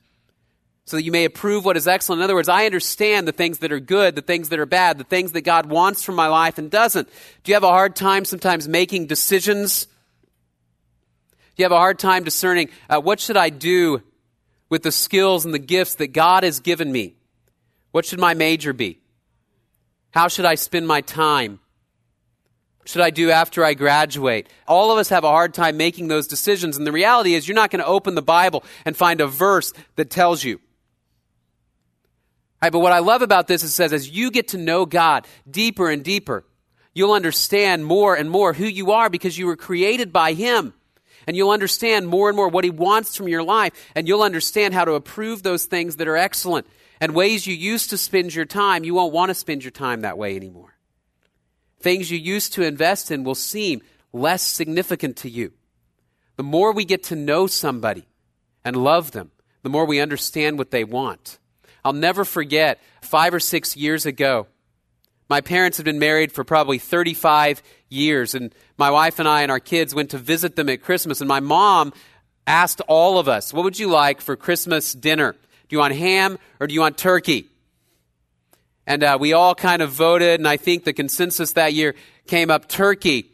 so 0.86 0.98
that 0.98 1.04
you 1.04 1.12
may 1.12 1.26
approve 1.26 1.66
what 1.66 1.78
is 1.78 1.88
excellent. 1.88 2.20
In 2.20 2.24
other 2.24 2.36
words, 2.36 2.48
I 2.48 2.68
understand 2.68 3.28
the 3.28 3.32
things 3.32 3.58
that 3.60 3.72
are 3.72 3.80
good, 3.80 4.16
the 4.16 4.22
things 4.22 4.50
that 4.50 4.60
are 4.60 4.68
bad, 4.68 5.00
the 5.00 5.04
things 5.04 5.32
that 5.32 5.42
God 5.42 5.66
wants 5.66 6.04
from 6.04 6.14
my 6.14 6.28
life 6.28 6.60
and 6.60 6.70
doesn't. 6.70 7.10
Do 7.44 7.52
you 7.52 7.56
have 7.56 7.64
a 7.64 7.70
hard 7.70 7.96
time 7.96 8.24
sometimes 8.24 8.68
making 8.68 9.08
decisions? 9.08 9.86
Do 9.86 11.64
you 11.64 11.66
have 11.66 11.72
a 11.72 11.78
hard 11.78 11.98
time 11.98 12.24
discerning 12.24 12.70
uh, 12.88 13.02
what 13.02 13.20
should 13.20 13.38
I 13.38 13.50
do 13.50 14.04
with 14.70 14.84
the 14.84 14.92
skills 14.92 15.44
and 15.44 15.56
the 15.56 15.60
gifts 15.60 15.96
that 15.96 16.08
God 16.08 16.44
has 16.44 16.60
given 16.60 16.92
me? 16.92 17.16
What 17.96 18.04
should 18.04 18.20
my 18.20 18.34
major 18.34 18.74
be? 18.74 19.00
How 20.12 20.28
should 20.28 20.44
I 20.44 20.56
spend 20.56 20.86
my 20.86 21.00
time? 21.00 21.62
What 22.80 22.90
should 22.90 23.02
I 23.02 23.10
do 23.10 23.32
after 23.32 23.64
I 23.64 23.74
graduate? 23.74 24.50
All 24.68 24.92
of 24.92 24.98
us 24.98 25.08
have 25.08 25.24
a 25.24 25.30
hard 25.30 25.54
time 25.54 25.78
making 25.78 26.10
those 26.10 26.28
decisions. 26.28 26.76
And 26.76 26.86
the 26.86 26.92
reality 26.92 27.36
is, 27.36 27.48
you're 27.48 27.56
not 27.56 27.72
going 27.72 27.80
to 27.80 27.88
open 27.88 28.16
the 28.16 28.22
Bible 28.22 28.66
and 28.84 28.98
find 28.98 29.22
a 29.22 29.28
verse 29.28 29.72
that 29.96 30.10
tells 30.10 30.44
you. 30.44 30.60
Right, 32.62 32.70
but 32.70 32.80
what 32.80 32.92
I 32.92 33.00
love 33.00 33.22
about 33.22 33.48
this 33.48 33.64
is 33.64 33.70
it 33.70 33.76
says, 33.76 33.94
as 33.94 34.10
you 34.10 34.30
get 34.30 34.50
to 34.50 34.58
know 34.58 34.86
God 34.86 35.26
deeper 35.50 35.90
and 35.90 36.04
deeper, 36.04 36.44
you'll 36.94 37.14
understand 37.14 37.86
more 37.86 38.14
and 38.14 38.30
more 38.30 38.52
who 38.52 38.66
you 38.66 38.92
are 38.92 39.10
because 39.10 39.38
you 39.38 39.46
were 39.46 39.56
created 39.56 40.12
by 40.12 40.34
Him. 40.34 40.74
And 41.28 41.38
you'll 41.38 41.52
understand 41.52 42.10
more 42.10 42.28
and 42.28 42.36
more 42.36 42.50
what 42.50 42.66
He 42.66 42.72
wants 42.72 43.16
from 43.16 43.30
your 43.30 43.44
life. 43.44 43.72
And 43.96 44.06
you'll 44.06 44.22
understand 44.22 44.74
how 44.74 44.84
to 44.84 44.96
approve 44.96 45.44
those 45.44 45.64
things 45.64 45.96
that 45.96 46.10
are 46.10 46.18
excellent 46.18 46.68
and 47.00 47.16
ways 47.16 47.48
you 47.48 47.56
used 47.56 47.90
to 47.90 47.98
spend 47.98 48.34
your 48.34 48.46
time, 48.46 48.84
you 48.84 48.94
won't 48.94 49.14
want 49.14 49.30
to 49.30 49.36
spend 49.36 49.64
your 49.64 49.72
time 49.72 50.02
that 50.02 50.18
way 50.18 50.36
anymore. 50.36 50.76
Things 51.80 52.10
you 52.10 52.18
used 52.18 52.54
to 52.54 52.64
invest 52.64 53.12
in 53.12 53.24
will 53.24 53.36
seem 53.36 53.82
less 54.14 54.42
significant 54.42 55.18
to 55.18 55.30
you. 55.30 55.54
The 56.38 56.44
more 56.44 56.72
we 56.72 56.86
get 56.86 57.04
to 57.04 57.16
know 57.16 57.48
somebody 57.48 58.08
and 58.64 58.76
love 58.76 59.12
them, 59.12 59.32
the 59.62 59.70
more 59.70 59.86
we 59.86 60.00
understand 60.00 60.58
what 60.58 60.72
they 60.72 60.84
want. 60.84 61.40
I'll 61.84 61.94
never 61.94 62.26
forget 62.26 62.80
five 63.02 63.34
or 63.34 63.40
six 63.40 63.78
years 63.78 64.06
ago, 64.06 64.48
my 65.30 65.42
parents 65.42 65.78
had 65.78 65.86
been 65.86 66.00
married 66.00 66.32
for 66.32 66.44
probably 66.44 66.78
35 66.78 67.64
years, 67.90 68.36
and 68.36 68.54
my 68.78 68.92
wife 68.92 69.18
and 69.20 69.28
I 69.28 69.42
and 69.42 69.52
our 69.52 69.60
kids 69.60 69.96
went 69.96 70.12
to 70.12 70.18
visit 70.18 70.56
them 70.56 70.70
at 70.70 70.84
Christmas, 70.84 71.20
and 71.20 71.28
my 71.28 71.40
mom 71.40 71.94
asked 72.46 72.82
all 72.82 73.18
of 73.18 73.28
us, 73.28 73.54
What 73.54 73.64
would 73.64 73.80
you 73.80 73.90
like 73.90 74.22
for 74.22 74.36
Christmas 74.36 74.94
dinner? 74.94 75.36
Do 75.68 75.76
you 75.76 75.80
want 75.80 75.96
ham 75.96 76.38
or 76.60 76.68
do 76.68 76.74
you 76.74 76.80
want 76.80 76.98
turkey? 76.98 77.48
And 78.88 79.04
uh, 79.04 79.18
we 79.20 79.34
all 79.34 79.56
kind 79.56 79.82
of 79.82 79.92
voted, 79.92 80.40
and 80.40 80.48
I 80.48 80.58
think 80.58 80.84
the 80.84 80.94
consensus 80.94 81.54
that 81.54 81.74
year 81.74 81.96
came 82.28 82.52
up 82.52 82.68
turkey. 82.68 83.32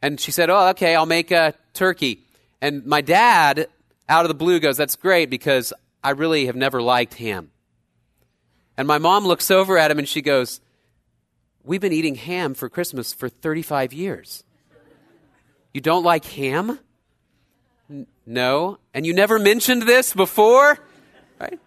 And 0.00 0.20
she 0.20 0.30
said, 0.30 0.48
Oh, 0.48 0.68
okay, 0.68 0.94
I'll 0.94 1.06
make 1.06 1.30
a 1.30 1.54
turkey. 1.72 2.22
And 2.60 2.86
my 2.86 3.00
dad, 3.00 3.68
out 4.08 4.24
of 4.24 4.28
the 4.28 4.34
blue, 4.34 4.60
goes, 4.60 4.76
That's 4.76 4.94
great 4.94 5.28
because 5.28 5.72
I 6.04 6.10
really 6.10 6.46
have 6.46 6.54
never 6.54 6.80
liked 6.80 7.14
ham. 7.14 7.50
And 8.76 8.86
my 8.86 8.98
mom 8.98 9.24
looks 9.24 9.50
over 9.50 9.76
at 9.76 9.90
him 9.90 9.98
and 9.98 10.08
she 10.08 10.22
goes, 10.22 10.60
We've 11.64 11.80
been 11.80 11.92
eating 11.92 12.14
ham 12.14 12.54
for 12.54 12.68
Christmas 12.68 13.12
for 13.12 13.28
35 13.28 13.92
years. 13.92 14.44
You 15.74 15.80
don't 15.80 16.04
like 16.04 16.24
ham? 16.26 16.78
N- 17.90 18.06
no. 18.24 18.78
And 18.94 19.04
you 19.04 19.12
never 19.12 19.40
mentioned 19.40 19.82
this 19.82 20.14
before? 20.14 20.78
Right? 21.40 21.58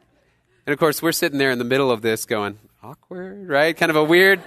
And 0.65 0.73
of 0.73 0.79
course, 0.79 1.01
we're 1.01 1.11
sitting 1.11 1.39
there 1.39 1.51
in 1.51 1.59
the 1.59 1.65
middle 1.65 1.91
of 1.91 2.01
this 2.01 2.25
going, 2.25 2.59
awkward, 2.83 3.47
right? 3.47 3.75
Kind 3.75 3.89
of 3.89 3.95
a 3.95 4.03
weird, 4.03 4.41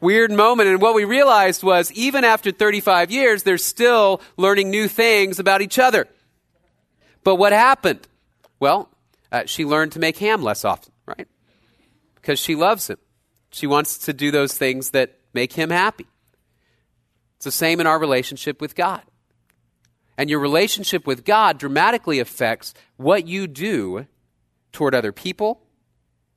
weird 0.00 0.30
moment. 0.30 0.68
And 0.68 0.80
what 0.80 0.94
we 0.94 1.04
realized 1.04 1.62
was 1.62 1.92
even 1.92 2.24
after 2.24 2.50
35 2.50 3.10
years, 3.10 3.42
they're 3.42 3.58
still 3.58 4.20
learning 4.36 4.70
new 4.70 4.88
things 4.88 5.38
about 5.38 5.62
each 5.62 5.78
other. 5.78 6.08
But 7.24 7.36
what 7.36 7.52
happened? 7.52 8.06
Well, 8.58 8.90
uh, 9.30 9.44
she 9.46 9.64
learned 9.64 9.92
to 9.92 9.98
make 9.98 10.18
ham 10.18 10.42
less 10.42 10.64
often, 10.64 10.92
right? 11.06 11.28
Because 12.16 12.38
she 12.38 12.54
loves 12.54 12.90
him. 12.90 12.98
She 13.50 13.66
wants 13.66 13.98
to 13.98 14.12
do 14.12 14.30
those 14.30 14.56
things 14.56 14.90
that 14.90 15.18
make 15.32 15.52
him 15.52 15.70
happy. 15.70 16.06
It's 17.36 17.44
the 17.44 17.52
same 17.52 17.80
in 17.80 17.86
our 17.86 17.98
relationship 17.98 18.60
with 18.60 18.74
God. 18.74 19.02
And 20.18 20.28
your 20.28 20.40
relationship 20.40 21.06
with 21.06 21.24
God 21.24 21.58
dramatically 21.58 22.18
affects 22.18 22.74
what 22.96 23.26
you 23.26 23.46
do 23.46 24.06
toward 24.72 24.94
other 24.94 25.12
people, 25.12 25.62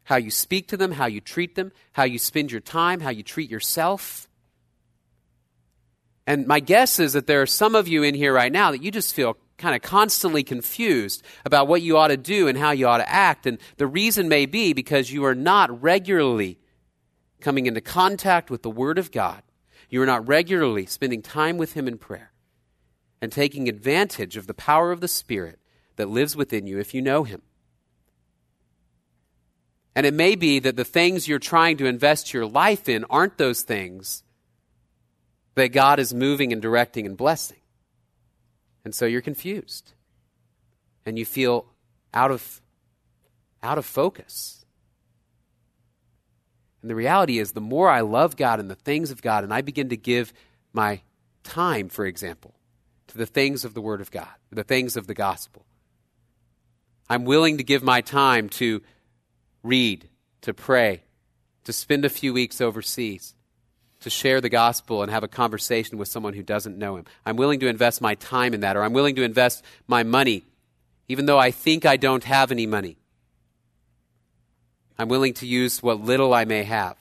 how 0.04 0.18
you 0.18 0.30
speak 0.30 0.68
to 0.68 0.78
them, 0.78 0.92
how 0.92 1.08
you 1.08 1.22
treat 1.22 1.56
them, 1.56 1.72
how 1.94 2.04
you 2.04 2.20
spend 2.20 2.52
your 2.52 2.62
time, 2.62 3.00
how 3.00 3.10
you 3.10 3.24
treat 3.24 3.50
yourself. 3.50 4.30
And 6.28 6.48
my 6.48 6.60
guess 6.60 7.00
is 7.00 7.14
that 7.14 7.28
there 7.28 7.42
are 7.42 7.48
some 7.48 7.76
of 7.76 7.88
you 7.88 8.04
in 8.04 8.16
here 8.16 8.34
right 8.34 8.52
now 8.52 8.72
that 8.72 8.84
you 8.84 8.92
just 8.92 9.14
feel 9.14 9.38
kind 9.58 9.76
of 9.76 9.82
constantly 9.82 10.44
confused 10.44 11.24
about 11.46 11.68
what 11.68 11.82
you 11.82 11.98
ought 11.98 12.10
to 12.10 12.18
do 12.18 12.48
and 12.48 12.58
how 12.58 12.72
you 12.72 12.88
ought 12.88 12.98
to 12.98 13.10
act. 13.10 13.46
And 13.46 13.58
the 13.78 13.88
reason 13.88 14.28
may 14.28 14.46
be 14.46 14.74
because 14.74 15.12
you 15.12 15.24
are 15.26 15.36
not 15.36 15.82
regularly 15.82 16.60
coming 17.40 17.66
into 17.66 17.82
contact 17.82 18.50
with 18.50 18.64
the 18.64 18.70
Word 18.70 18.98
of 18.98 19.12
God. 19.12 19.44
You 19.90 20.02
are 20.02 20.06
not 20.06 20.28
regularly 20.28 20.86
spending 20.86 21.22
time 21.22 21.58
with 21.58 21.74
Him 21.74 21.88
in 21.88 21.98
prayer 21.98 22.32
and 23.22 23.32
taking 23.32 23.70
advantage 23.70 24.36
of 24.36 24.48
the 24.48 24.54
power 24.54 24.92
of 24.92 25.00
the 25.00 25.08
Spirit 25.08 25.60
that 25.96 26.10
lives 26.10 26.36
within 26.36 26.68
you 26.68 26.80
if 26.80 26.94
you 26.94 27.02
know 27.02 27.24
Him. 27.24 27.42
And 29.96 30.06
it 30.06 30.14
may 30.14 30.36
be 30.36 30.60
that 30.60 30.76
the 30.76 30.84
things 30.84 31.28
you're 31.28 31.40
trying 31.40 31.78
to 31.78 31.86
invest 31.86 32.34
your 32.34 32.46
life 32.46 32.90
in 32.90 33.06
aren't 33.10 33.38
those 33.38 33.62
things 33.62 34.24
that 35.56 35.70
God 35.70 36.00
is 36.00 36.14
moving 36.14 36.52
and 36.52 36.62
directing 36.62 37.06
and 37.06 37.16
blessing. 37.16 37.60
And 38.84 38.94
so 38.94 39.06
you're 39.06 39.22
confused. 39.22 39.94
And 41.06 41.18
you 41.18 41.26
feel 41.26 41.66
out 42.14 42.32
of 42.32 42.62
out 43.64 43.78
of 43.78 43.86
focus. 43.86 44.66
And 46.82 46.90
the 46.92 46.96
reality 46.96 47.40
is 47.40 47.54
the 47.54 47.62
more 47.62 47.90
I 47.90 48.02
love 48.02 48.36
God 48.36 48.60
and 48.60 48.70
the 48.70 48.76
things 48.76 49.10
of 49.10 49.22
God 49.22 49.44
and 49.44 49.54
I 49.54 49.62
begin 49.62 49.90
to 49.90 49.98
give 49.98 50.34
my 50.72 51.02
time, 51.44 51.90
for 51.90 52.06
example, 52.06 52.54
to 53.08 53.18
the 53.18 53.26
things 53.26 53.66
of 53.66 53.74
the 53.74 53.82
word 53.82 54.02
of 54.02 54.12
God, 54.12 54.28
the 54.52 54.64
things 54.64 54.96
of 54.96 55.08
the 55.08 55.16
gospel. 55.16 55.66
I'm 57.10 57.26
willing 57.26 57.58
to 57.58 57.64
give 57.64 57.82
my 57.82 58.02
time 58.02 58.50
to 58.50 58.82
read, 59.66 60.10
to 60.42 60.54
pray, 60.54 61.02
to 61.64 61.74
spend 61.74 62.06
a 62.06 62.10
few 62.10 62.34
weeks 62.34 62.62
overseas, 62.62 63.34
to 64.02 64.10
share 64.10 64.40
the 64.40 64.50
gospel 64.50 65.02
and 65.02 65.12
have 65.12 65.24
a 65.24 65.28
conversation 65.28 65.98
with 65.98 66.08
someone 66.08 66.34
who 66.34 66.44
doesn't 66.44 66.78
know 66.78 66.96
him. 66.98 67.06
I'm 67.26 67.36
willing 67.36 67.60
to 67.62 67.68
invest 67.68 68.02
my 68.02 68.16
time 68.16 68.54
in 68.54 68.62
that, 68.62 68.78
or 68.78 68.84
I'm 68.84 68.94
willing 68.94 69.16
to 69.16 69.24
invest 69.24 69.64
my 69.88 70.04
money, 70.04 70.44
even 71.08 71.26
though 71.26 71.40
I 71.40 71.52
think 71.52 71.86
I 71.86 71.98
don't 71.98 72.24
have 72.24 72.52
any 72.52 72.68
money. 72.68 72.98
I'm 74.98 75.10
willing 75.10 75.34
to 75.36 75.48
use 75.48 75.84
what 75.84 76.02
little 76.02 76.34
I 76.34 76.46
may 76.46 76.64
have 76.64 76.98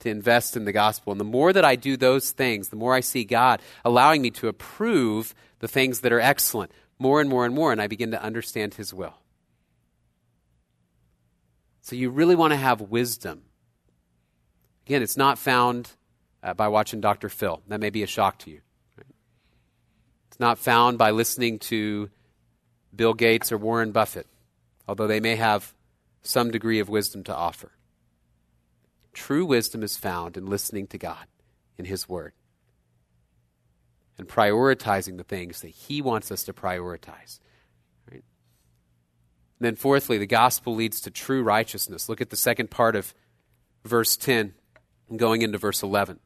to 0.00 0.08
invest 0.08 0.56
in 0.56 0.64
the 0.64 0.72
gospel. 0.72 1.12
And 1.12 1.20
the 1.20 1.24
more 1.24 1.52
that 1.52 1.64
I 1.64 1.76
do 1.76 1.96
those 1.96 2.30
things, 2.30 2.68
the 2.68 2.76
more 2.76 2.94
I 2.94 3.00
see 3.00 3.24
God 3.24 3.60
allowing 3.84 4.22
me 4.22 4.30
to 4.32 4.48
approve 4.48 5.34
the 5.58 5.68
things 5.68 6.00
that 6.00 6.12
are 6.12 6.20
excellent 6.20 6.70
more 6.98 7.20
and 7.20 7.28
more 7.30 7.44
and 7.44 7.54
more, 7.54 7.72
and 7.72 7.80
I 7.80 7.86
begin 7.86 8.10
to 8.10 8.22
understand 8.22 8.74
His 8.74 8.92
will. 8.92 9.17
So 11.88 11.96
you 11.96 12.10
really 12.10 12.34
want 12.34 12.50
to 12.50 12.56
have 12.58 12.82
wisdom. 12.82 13.44
Again, 14.84 15.00
it's 15.02 15.16
not 15.16 15.38
found 15.38 15.88
uh, 16.42 16.52
by 16.52 16.68
watching 16.68 17.00
Dr. 17.00 17.30
Phil. 17.30 17.62
That 17.68 17.80
may 17.80 17.88
be 17.88 18.02
a 18.02 18.06
shock 18.06 18.38
to 18.40 18.50
you. 18.50 18.60
Right? 18.98 19.06
It's 20.26 20.38
not 20.38 20.58
found 20.58 20.98
by 20.98 21.12
listening 21.12 21.58
to 21.60 22.10
Bill 22.94 23.14
Gates 23.14 23.50
or 23.50 23.56
Warren 23.56 23.92
Buffett, 23.92 24.26
although 24.86 25.06
they 25.06 25.18
may 25.18 25.36
have 25.36 25.72
some 26.20 26.50
degree 26.50 26.78
of 26.78 26.90
wisdom 26.90 27.24
to 27.24 27.34
offer. 27.34 27.70
True 29.14 29.46
wisdom 29.46 29.82
is 29.82 29.96
found 29.96 30.36
in 30.36 30.44
listening 30.44 30.88
to 30.88 30.98
God 30.98 31.26
in 31.78 31.86
His 31.86 32.06
Word 32.06 32.34
and 34.18 34.28
prioritizing 34.28 35.16
the 35.16 35.24
things 35.24 35.62
that 35.62 35.68
He 35.68 36.02
wants 36.02 36.30
us 36.30 36.44
to 36.44 36.52
prioritize. 36.52 37.38
Then, 39.60 39.74
fourthly, 39.74 40.18
the 40.18 40.26
gospel 40.26 40.74
leads 40.74 41.00
to 41.00 41.10
true 41.10 41.42
righteousness. 41.42 42.08
Look 42.08 42.20
at 42.20 42.30
the 42.30 42.36
second 42.36 42.70
part 42.70 42.94
of 42.94 43.12
verse 43.84 44.16
10 44.16 44.54
and 45.08 45.18
going 45.18 45.42
into 45.42 45.58
verse 45.58 45.82
11. 45.82 46.20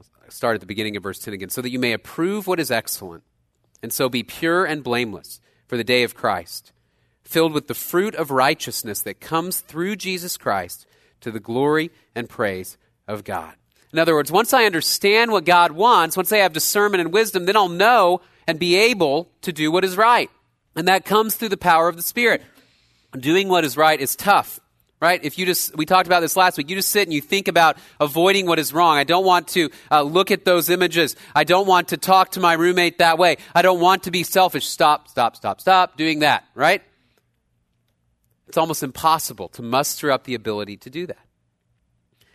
i 0.00 0.28
start 0.28 0.54
at 0.54 0.60
the 0.60 0.66
beginning 0.66 0.96
of 0.96 1.02
verse 1.02 1.18
10 1.18 1.34
again. 1.34 1.50
So 1.50 1.60
that 1.60 1.70
you 1.70 1.78
may 1.78 1.92
approve 1.92 2.46
what 2.46 2.60
is 2.60 2.70
excellent, 2.70 3.24
and 3.82 3.92
so 3.92 4.08
be 4.08 4.22
pure 4.22 4.64
and 4.64 4.82
blameless 4.82 5.40
for 5.66 5.76
the 5.76 5.84
day 5.84 6.02
of 6.04 6.14
Christ, 6.14 6.72
filled 7.22 7.52
with 7.52 7.66
the 7.66 7.74
fruit 7.74 8.14
of 8.14 8.30
righteousness 8.30 9.02
that 9.02 9.20
comes 9.20 9.60
through 9.60 9.96
Jesus 9.96 10.36
Christ 10.36 10.86
to 11.20 11.30
the 11.30 11.40
glory 11.40 11.90
and 12.14 12.28
praise 12.28 12.78
of 13.06 13.24
God. 13.24 13.54
In 13.92 13.98
other 13.98 14.14
words, 14.14 14.32
once 14.32 14.52
I 14.52 14.64
understand 14.64 15.32
what 15.32 15.44
God 15.44 15.72
wants, 15.72 16.16
once 16.16 16.32
I 16.32 16.38
have 16.38 16.52
discernment 16.52 17.00
and 17.00 17.12
wisdom, 17.12 17.46
then 17.46 17.56
I'll 17.56 17.68
know 17.68 18.20
and 18.46 18.58
be 18.58 18.76
able 18.76 19.30
to 19.42 19.52
do 19.52 19.72
what 19.72 19.84
is 19.84 19.96
right. 19.96 20.30
And 20.76 20.88
that 20.88 21.04
comes 21.04 21.34
through 21.34 21.48
the 21.48 21.56
power 21.56 21.88
of 21.88 21.96
the 21.96 22.02
Spirit. 22.02 22.42
Doing 23.18 23.48
what 23.48 23.64
is 23.64 23.76
right 23.76 23.98
is 23.98 24.14
tough 24.14 24.60
right? 25.00 25.22
If 25.22 25.38
you 25.38 25.46
just, 25.46 25.76
we 25.76 25.84
talked 25.84 26.06
about 26.06 26.20
this 26.20 26.36
last 26.36 26.56
week, 26.56 26.70
you 26.70 26.76
just 26.76 26.90
sit 26.90 27.02
and 27.02 27.12
you 27.12 27.20
think 27.20 27.48
about 27.48 27.76
avoiding 28.00 28.46
what 28.46 28.58
is 28.58 28.72
wrong. 28.72 28.96
I 28.96 29.04
don't 29.04 29.24
want 29.24 29.48
to 29.48 29.70
uh, 29.90 30.02
look 30.02 30.30
at 30.30 30.44
those 30.44 30.70
images. 30.70 31.16
I 31.34 31.44
don't 31.44 31.66
want 31.66 31.88
to 31.88 31.96
talk 31.96 32.32
to 32.32 32.40
my 32.40 32.54
roommate 32.54 32.98
that 32.98 33.18
way. 33.18 33.36
I 33.54 33.62
don't 33.62 33.80
want 33.80 34.04
to 34.04 34.10
be 34.10 34.22
selfish. 34.22 34.66
Stop, 34.66 35.08
stop, 35.08 35.36
stop, 35.36 35.60
stop 35.60 35.96
doing 35.96 36.20
that, 36.20 36.44
right? 36.54 36.82
It's 38.48 38.56
almost 38.56 38.82
impossible 38.82 39.48
to 39.50 39.62
muster 39.62 40.10
up 40.10 40.24
the 40.24 40.34
ability 40.34 40.78
to 40.78 40.90
do 40.90 41.06
that. 41.06 41.18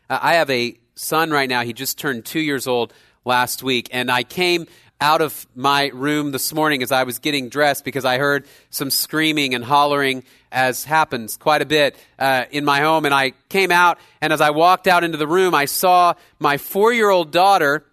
Uh, 0.09 0.19
I 0.21 0.35
have 0.35 0.49
a 0.49 0.77
son 0.95 1.31
right 1.31 1.49
now. 1.49 1.63
He 1.63 1.73
just 1.73 1.97
turned 1.97 2.25
two 2.25 2.41
years 2.41 2.67
old 2.67 2.93
last 3.25 3.63
week, 3.63 3.89
and 3.91 4.11
I 4.11 4.23
came 4.23 4.67
out 5.01 5.19
of 5.19 5.47
my 5.55 5.87
room 5.87 6.31
this 6.31 6.53
morning 6.53 6.83
as 6.83 6.91
I 6.91 7.03
was 7.03 7.17
getting 7.17 7.49
dressed 7.49 7.83
because 7.83 8.05
I 8.05 8.19
heard 8.19 8.45
some 8.69 8.91
screaming 8.91 9.55
and 9.55 9.65
hollering, 9.65 10.23
as 10.51 10.83
happens 10.83 11.37
quite 11.37 11.63
a 11.63 11.65
bit 11.65 11.95
uh, 12.19 12.45
in 12.51 12.63
my 12.65 12.81
home. 12.81 13.05
And 13.05 13.13
I 13.13 13.31
came 13.49 13.71
out, 13.71 13.97
and 14.21 14.31
as 14.31 14.41
I 14.41 14.51
walked 14.51 14.85
out 14.85 15.03
into 15.03 15.17
the 15.17 15.27
room, 15.27 15.55
I 15.55 15.65
saw 15.65 16.13
my 16.39 16.57
four 16.57 16.93
year 16.93 17.09
old 17.09 17.31
daughter 17.31 17.83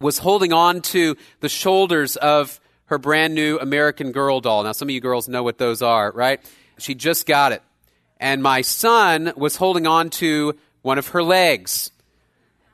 was 0.00 0.18
holding 0.18 0.52
on 0.52 0.82
to 0.82 1.16
the 1.40 1.48
shoulders 1.48 2.16
of 2.16 2.60
her 2.86 2.98
brand 2.98 3.34
new 3.34 3.58
American 3.58 4.12
Girl 4.12 4.40
doll. 4.40 4.62
Now, 4.62 4.72
some 4.72 4.88
of 4.88 4.94
you 4.94 5.00
girls 5.00 5.28
know 5.28 5.42
what 5.42 5.58
those 5.58 5.82
are, 5.82 6.12
right? 6.12 6.40
She 6.78 6.94
just 6.94 7.26
got 7.26 7.50
it. 7.50 7.62
And 8.20 8.40
my 8.40 8.60
son 8.62 9.32
was 9.36 9.56
holding 9.56 9.88
on 9.88 10.10
to 10.10 10.56
one 10.82 10.98
of 10.98 11.08
her 11.08 11.24
legs. 11.24 11.90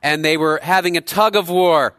And 0.03 0.23
they 0.23 0.37
were 0.37 0.59
having 0.61 0.95
a 0.95 1.01
tug 1.01 1.35
of 1.35 1.49
war 1.49 1.95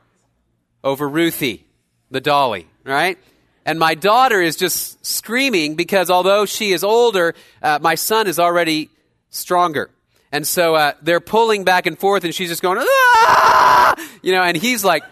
over 0.85 1.09
Ruthie 1.09 1.67
the 2.11 2.21
dolly, 2.21 2.67
right? 2.85 3.19
And 3.65 3.79
my 3.79 3.95
daughter 3.95 4.41
is 4.41 4.57
just 4.57 5.05
screaming 5.05 5.77
because 5.77 6.11
although 6.11 6.47
she 6.47 6.73
is 6.73 6.83
older, 6.83 7.35
uh, 7.63 7.79
my 7.81 7.95
son 7.95 8.27
is 8.27 8.39
already 8.39 8.91
stronger. 9.31 9.91
And 10.33 10.47
so 10.47 10.75
uh, 10.75 10.93
they're 11.03 11.21
pulling 11.21 11.65
back 11.65 11.87
and 11.87 11.99
forth, 11.99 12.25
and 12.25 12.35
she's 12.35 12.49
just 12.49 12.63
going, 12.63 12.79
ah! 12.81 14.09
you 14.23 14.33
know, 14.33 14.43
and 14.43 14.57
he's 14.57 14.85
like, 14.85 15.03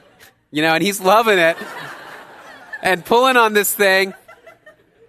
you 0.50 0.62
know, 0.62 0.74
and 0.74 0.82
he's 0.82 1.00
loving 1.00 1.38
it 1.38 1.56
and 2.82 3.04
pulling 3.04 3.36
on 3.36 3.52
this 3.52 3.72
thing. 3.72 4.14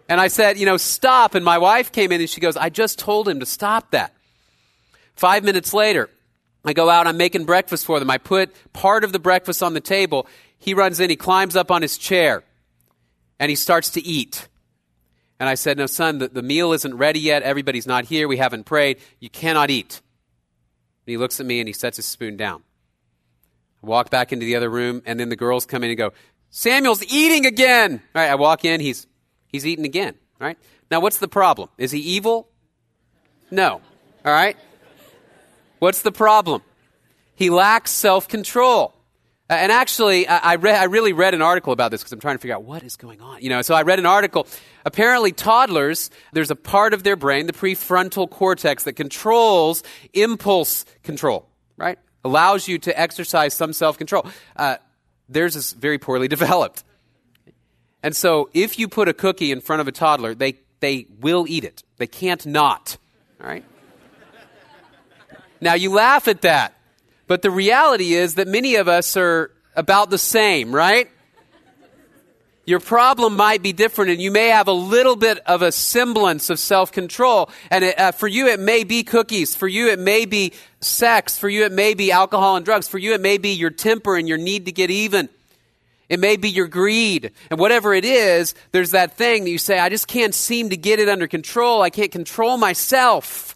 And 0.08 0.20
I 0.20 0.28
said, 0.28 0.58
you 0.58 0.66
know, 0.66 0.78
stop. 0.78 1.36
And 1.36 1.46
my 1.46 1.60
wife 1.60 1.92
came 1.92 2.12
in 2.12 2.20
and 2.20 2.30
she 2.30 2.42
goes, 2.42 2.58
I 2.58 2.70
just 2.70 2.98
told 2.98 3.28
him 3.30 3.40
to 3.40 3.46
stop 3.46 3.92
that. 3.92 4.14
Five 5.16 5.44
minutes 5.44 5.74
later, 5.74 6.10
I 6.66 6.74
go 6.74 6.90
out, 6.90 7.06
I'm 7.08 7.18
making 7.18 7.46
breakfast 7.46 7.86
for 7.86 8.00
them. 8.00 8.10
I 8.10 8.18
put 8.18 8.54
part 8.74 9.04
of 9.04 9.12
the 9.12 9.20
breakfast 9.20 9.62
on 9.62 9.74
the 9.74 9.82
table 9.82 10.28
he 10.60 10.74
runs 10.74 11.00
in, 11.00 11.10
he 11.10 11.16
climbs 11.16 11.56
up 11.56 11.72
on 11.72 11.82
his 11.82 11.98
chair, 11.98 12.44
and 13.40 13.50
he 13.50 13.56
starts 13.56 13.90
to 13.92 14.06
eat. 14.06 14.48
And 15.40 15.48
I 15.48 15.56
said, 15.56 15.78
No, 15.78 15.86
son, 15.86 16.18
the, 16.20 16.28
the 16.28 16.44
meal 16.44 16.74
isn't 16.74 16.96
ready 16.96 17.20
yet. 17.20 17.44
Everybody's 17.44 17.88
not 17.88 18.06
here. 18.06 18.28
We 18.28 18.38
haven't 18.38 18.66
prayed. 18.66 19.00
You 19.20 19.30
cannot 19.30 19.70
eat. 19.70 20.02
And 21.06 21.12
he 21.12 21.18
looks 21.18 21.40
at 21.40 21.46
me 21.46 21.60
and 21.60 21.68
he 21.68 21.74
sets 21.74 21.96
his 21.96 22.06
spoon 22.06 22.36
down. 22.36 22.62
I 23.82 23.88
walk 23.88 24.10
back 24.10 24.34
into 24.34 24.46
the 24.46 24.58
other 24.58 24.70
room, 24.70 25.02
and 25.06 25.20
then 25.20 25.30
the 25.30 25.38
girls 25.38 25.66
come 25.66 25.84
in 25.84 25.90
and 25.90 25.98
go, 25.98 26.12
Samuel's 26.50 27.04
eating 27.06 27.46
again. 27.46 28.02
All 28.14 28.22
right, 28.22 28.30
I 28.30 28.36
walk 28.36 28.66
in, 28.66 28.82
he's, 28.82 29.08
he's 29.48 29.66
eating 29.66 29.86
again. 29.86 30.16
All 30.42 30.48
right. 30.48 30.58
Now, 30.92 31.00
what's 31.00 31.20
the 31.20 31.28
problem? 31.28 31.70
Is 31.78 31.92
he 31.92 32.00
evil? 32.00 32.50
No. 33.52 33.82
All 34.26 34.34
right. 34.34 34.58
What's 35.80 36.02
the 36.02 36.12
problem? 36.12 36.62
He 37.36 37.50
lacks 37.50 37.92
self 37.92 38.28
control. 38.28 38.94
Uh, 39.50 39.54
and 39.54 39.72
actually, 39.72 40.28
I, 40.28 40.56
read, 40.56 40.76
I 40.76 40.84
really 40.84 41.12
read 41.12 41.34
an 41.34 41.42
article 41.42 41.74
about 41.74 41.90
this 41.90 42.02
because 42.02 42.12
I'm 42.14 42.20
trying 42.20 42.36
to 42.36 42.40
figure 42.40 42.56
out 42.56 42.64
what 42.64 42.84
is 42.84 42.96
going 42.98 43.20
on. 43.20 43.42
You 43.42 43.50
know, 43.50 43.64
so 43.64 43.74
I 43.74 43.82
read 43.82 43.98
an 43.98 44.06
article. 44.06 44.46
Apparently, 44.86 45.32
toddlers, 45.32 46.12
there's 46.34 46.52
a 46.52 46.56
part 46.56 46.94
of 46.94 47.02
their 47.02 47.16
brain, 47.16 47.48
the 47.48 47.54
prefrontal 47.54 48.30
cortex, 48.30 48.84
that 48.84 48.94
controls 48.94 49.82
impulse 50.14 50.86
control, 51.02 51.50
right? 51.78 51.98
Allows 52.24 52.68
you 52.68 52.78
to 52.80 53.00
exercise 53.00 53.56
some 53.56 53.74
self 53.74 53.98
control. 53.98 54.28
Uh, 54.56 54.78
theirs 55.28 55.56
is 55.56 55.74
very 55.74 55.98
poorly 55.98 56.28
developed. 56.38 56.84
And 58.04 58.16
so, 58.16 58.52
if 58.54 58.78
you 58.78 58.88
put 58.88 59.08
a 59.08 59.14
cookie 59.14 59.52
in 59.52 59.62
front 59.62 59.82
of 59.82 59.88
a 59.88 59.92
toddler, 59.92 60.36
they, 60.36 60.60
they 60.80 61.08
will 61.20 61.46
eat 61.48 61.64
it. 61.64 61.84
They 61.98 62.08
can't 62.08 62.46
not, 62.46 62.98
all 63.42 63.48
right? 63.48 63.66
Now, 65.60 65.74
you 65.74 65.92
laugh 65.92 66.28
at 66.28 66.42
that. 66.44 66.76
But 67.30 67.44
the 67.44 67.52
reality 67.52 68.16
is 68.16 68.36
that 68.36 68.48
many 68.48 68.74
of 68.74 68.88
us 68.88 69.16
are 69.16 69.52
about 69.76 70.10
the 70.10 70.18
same, 70.18 70.74
right? 70.74 71.08
Your 72.66 72.80
problem 72.80 73.36
might 73.36 73.62
be 73.62 73.72
different, 73.72 74.10
and 74.10 74.20
you 74.20 74.32
may 74.32 74.48
have 74.48 74.68
a 74.68 74.72
little 74.72 75.16
bit 75.16 75.38
of 75.46 75.62
a 75.62 75.72
semblance 75.72 76.50
of 76.50 76.58
self 76.58 76.92
control. 76.92 77.52
And 77.70 77.84
it, 77.84 78.00
uh, 78.00 78.14
for 78.14 78.28
you, 78.28 78.48
it 78.48 78.60
may 78.60 78.84
be 78.84 79.04
cookies. 79.04 79.56
For 79.56 79.68
you, 79.68 79.90
it 79.90 80.00
may 80.00 80.26
be 80.26 80.54
sex. 80.82 81.38
For 81.38 81.48
you, 81.48 81.66
it 81.66 81.72
may 81.72 81.94
be 81.94 82.12
alcohol 82.12 82.56
and 82.56 82.66
drugs. 82.66 82.88
For 82.88 82.98
you, 82.98 83.14
it 83.14 83.22
may 83.22 83.38
be 83.38 83.50
your 83.50 83.70
temper 83.70 84.18
and 84.18 84.28
your 84.28 84.40
need 84.40 84.66
to 84.66 84.72
get 84.72 84.90
even. 84.90 85.30
It 86.10 86.20
may 86.20 86.36
be 86.36 86.50
your 86.50 86.68
greed. 86.68 87.32
And 87.52 87.60
whatever 87.60 87.94
it 87.94 88.06
is, 88.06 88.56
there's 88.72 88.92
that 88.92 89.18
thing 89.18 89.44
that 89.44 89.52
you 89.52 89.60
say, 89.60 89.78
I 89.78 89.90
just 89.90 90.08
can't 90.08 90.34
seem 90.34 90.72
to 90.72 90.78
get 90.78 91.00
it 91.00 91.08
under 91.08 91.28
control. 91.28 91.84
I 91.84 91.92
can't 91.92 92.12
control 92.12 92.58
myself. 92.58 93.49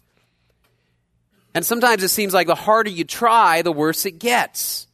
And 1.54 1.64
sometimes 1.64 2.02
it 2.02 2.08
seems 2.08 2.34
like 2.34 2.48
the 2.48 2.54
harder 2.54 2.90
you 2.90 3.04
try, 3.04 3.62
the 3.62 3.72
worse 3.72 4.04
it 4.06 4.18
gets. 4.18 4.88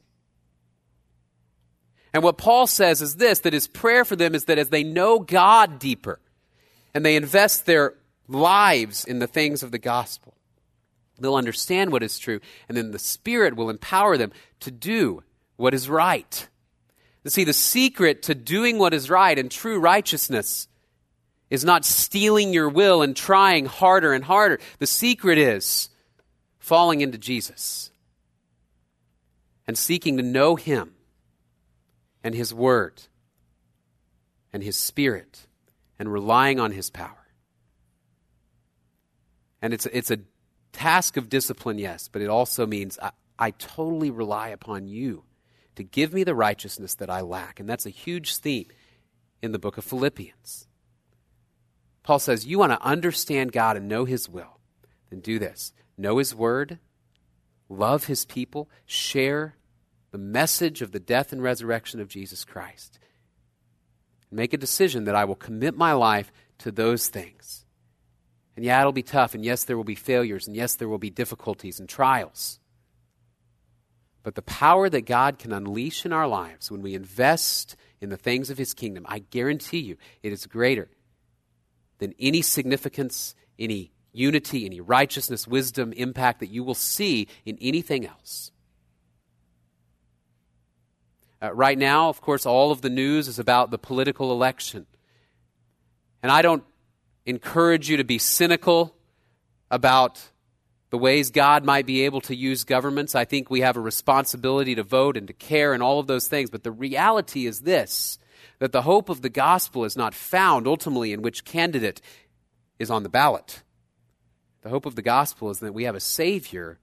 And 2.13 2.23
what 2.23 2.39
Paul 2.39 2.67
says 2.67 3.01
is 3.01 3.17
this 3.17 3.41
that 3.41 3.53
his 3.53 3.67
prayer 3.67 4.05
for 4.05 4.17
them 4.17 4.35
is 4.35 4.45
that 4.45 4.59
as 4.59 4.69
they 4.69 4.85
know 4.85 5.19
God 5.19 5.79
deeper 5.79 6.21
and 6.93 7.05
they 7.05 7.17
invest 7.17 7.67
their 7.67 7.95
lives 8.29 9.05
in 9.05 9.21
the 9.21 9.27
things 9.27 9.63
of 9.63 9.71
the 9.71 9.79
gospel, 9.79 10.35
they'll 11.19 11.37
understand 11.37 11.93
what 11.93 12.03
is 12.03 12.19
true, 12.19 12.41
and 12.69 12.77
then 12.77 12.91
the 12.91 12.99
Spirit 12.99 13.55
will 13.55 13.71
empower 13.71 14.17
them 14.17 14.33
to 14.61 14.71
do 14.71 15.23
what 15.57 15.75
is 15.75 15.89
right. 15.89 16.49
You 17.25 17.31
see, 17.31 17.45
the 17.45 17.53
secret 17.53 18.23
to 18.25 18.35
doing 18.35 18.79
what 18.79 18.95
is 18.95 19.11
right 19.11 19.39
and 19.39 19.51
true 19.51 19.79
righteousness 19.79 20.69
is 21.51 21.65
not 21.65 21.85
steeling 21.85 22.53
your 22.53 22.69
will 22.69 23.03
and 23.03 23.15
trying 23.15 23.67
harder 23.67 24.13
and 24.13 24.25
harder. 24.25 24.59
The 24.79 24.87
secret 24.87 25.37
is 25.37 25.91
falling 26.61 27.01
into 27.01 27.19
Jesus 27.19 27.91
and 29.67 29.77
seeking 29.77 30.17
to 30.19 30.23
know 30.23 30.55
Him 30.55 30.95
and 32.23 32.35
His 32.35 32.55
Word 32.55 33.03
and 34.53 34.63
His 34.63 34.77
Spirit 34.77 35.47
and 35.99 36.13
relying 36.13 36.61
on 36.61 36.71
His 36.71 36.91
power. 36.91 37.27
And 39.61 39.75
it's, 39.75 39.87
it's 39.87 40.11
a 40.11 40.21
task 40.73 41.17
of 41.17 41.29
discipline, 41.29 41.79
yes, 41.79 42.09
but 42.09 42.23
it 42.23 42.29
also 42.29 42.67
means 42.67 42.99
I, 43.03 43.11
I 43.39 43.51
totally 43.53 44.11
rely 44.11 44.49
upon 44.49 44.87
you 44.87 45.25
to 45.77 45.83
give 45.83 46.13
me 46.13 46.25
the 46.25 46.35
righteousness 46.35 46.95
that 46.97 47.11
I 47.11 47.23
lack. 47.23 47.59
And 47.59 47.69
that's 47.69 47.87
a 47.87 47.91
huge 47.91 48.37
theme 48.37 48.69
in 49.43 49.53
the 49.53 49.59
book 49.59 49.79
of 49.79 49.85
Philippians. 49.85 50.69
Paul 52.03 52.19
says, 52.19 52.47
You 52.47 52.59
want 52.59 52.73
to 52.73 52.83
understand 52.83 53.53
God 53.53 53.77
and 53.77 53.89
know 53.89 54.05
His 54.05 54.29
will, 54.29 54.61
then 55.11 55.21
do 55.21 55.39
this 55.39 55.73
know 56.01 56.19
His 56.19 56.35
Word, 56.35 56.79
love 57.69 58.07
His 58.07 58.25
people, 58.25 58.69
share 58.87 59.57
the 60.11 60.19
message 60.19 60.83
of 60.83 60.93
the 60.93 61.01
death 61.01 61.33
and 61.33 61.43
resurrection 61.43 62.01
of 62.01 62.09
Jesus 62.09 62.45
Christ. 62.45 62.99
And 64.31 64.39
make 64.39 64.53
a 64.53 64.59
decision 64.59 65.05
that 65.05 65.15
I 65.15 65.25
will 65.25 65.37
commit 65.37 65.77
my 65.77 65.93
life 65.93 66.33
to 66.59 66.71
those 66.71 67.09
things. 67.09 67.65
And 68.57 68.65
yeah, 68.65 68.81
it'll 68.81 68.93
be 68.93 69.03
tough, 69.03 69.35
and 69.35 69.45
yes, 69.45 69.65
there 69.65 69.77
will 69.77 69.85
be 69.85 69.95
failures, 69.95 70.47
and 70.47 70.57
yes, 70.57 70.75
there 70.75 70.89
will 70.89 70.99
be 70.99 71.11
difficulties 71.11 71.79
and 71.79 71.89
trials. 71.89 72.59
But 74.23 74.35
the 74.35 74.43
power 74.43 74.91
that 74.91 75.07
God 75.07 75.39
can 75.39 75.53
unleash 75.53 76.05
in 76.05 76.13
our 76.13 76.27
lives 76.27 76.71
when 76.71 76.83
we 76.83 76.95
invest 76.95 77.77
in 78.01 78.11
the 78.11 78.17
things 78.17 78.51
of 78.51 78.59
His 78.59 78.75
kingdom, 78.75 79.07
I 79.09 79.21
guarantee 79.21 79.79
you, 79.79 79.97
it 80.23 80.33
is 80.33 80.47
greater 80.47 80.89
than 81.99 82.15
any 82.19 82.43
significance, 82.43 83.35
any 83.59 83.93
unity, 84.13 84.67
any 84.67 84.81
righteousness, 84.81 85.47
wisdom, 85.47 85.93
impact 85.93 86.41
that 86.41 86.51
you 86.51 86.65
will 86.65 86.75
see 86.75 87.29
in 87.45 87.59
anything 87.61 88.07
else. 88.07 88.51
Uh, 91.43 91.53
right 91.55 91.79
now, 91.79 92.09
of 92.09 92.21
course, 92.21 92.45
all 92.45 92.71
of 92.71 92.83
the 92.83 92.91
news 92.91 93.29
is 93.29 93.39
about 93.39 93.71
the 93.71 93.79
political 93.79 94.31
election. 94.33 94.87
And 96.23 96.31
I 96.31 96.43
don't 96.43 96.65
encourage 97.25 97.89
you 97.89 97.97
to 97.97 98.05
be 98.05 98.19
cynical 98.19 98.95
about 99.71 100.21
the 100.91 100.99
ways 100.99 101.31
God 101.31 101.65
might 101.65 101.87
be 101.87 102.05
able 102.05 102.21
to 102.23 102.35
use 102.35 102.65
governments. 102.65 103.15
I 103.15 103.25
think 103.25 103.49
we 103.49 103.61
have 103.61 103.77
a 103.77 103.81
responsibility 103.81 104.75
to 104.75 104.83
vote 104.83 105.17
and 105.17 105.27
to 105.29 105.33
care 105.33 105.73
and 105.73 105.83
all 105.83 106.01
of 106.01 106.09
those 106.09 106.29
things. 106.29 106.51
But 106.51 106.65
the 106.65 106.73
reality 106.73 107.47
is 107.47 107.61
this 107.61 108.19
that 108.59 108.73
the 108.73 108.83
hope 108.83 109.09
of 109.09 109.23
the 109.23 109.31
gospel 109.31 109.85
is 109.85 109.97
not 109.97 110.15
found 110.15 110.67
ultimately 110.67 111.15
in 111.15 111.23
which 111.23 111.47
candidate 111.47 112.03
is 112.79 112.91
on 112.91 113.03
the 113.03 113.09
ballot. 113.09 113.63
The 114.63 114.69
hope 114.69 114.87
of 114.87 114.95
the 114.95 115.03
gospel 115.03 115.51
is 115.51 115.61
that 115.61 115.75
we 115.75 115.85
have 115.85 115.95
a 115.95 116.01
Savior 116.01 116.79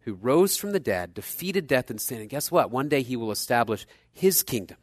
who 0.00 0.14
rose 0.14 0.56
from 0.56 0.72
the 0.72 0.80
dead, 0.80 1.14
defeated 1.14 1.66
death 1.66 1.90
and 1.90 2.00
sin. 2.00 2.20
And 2.20 2.30
guess 2.30 2.50
what? 2.50 2.70
One 2.70 2.88
day 2.88 3.02
he 3.02 3.16
will 3.16 3.30
establish 3.30 3.86
his 4.12 4.42
kingdom. 4.42 4.78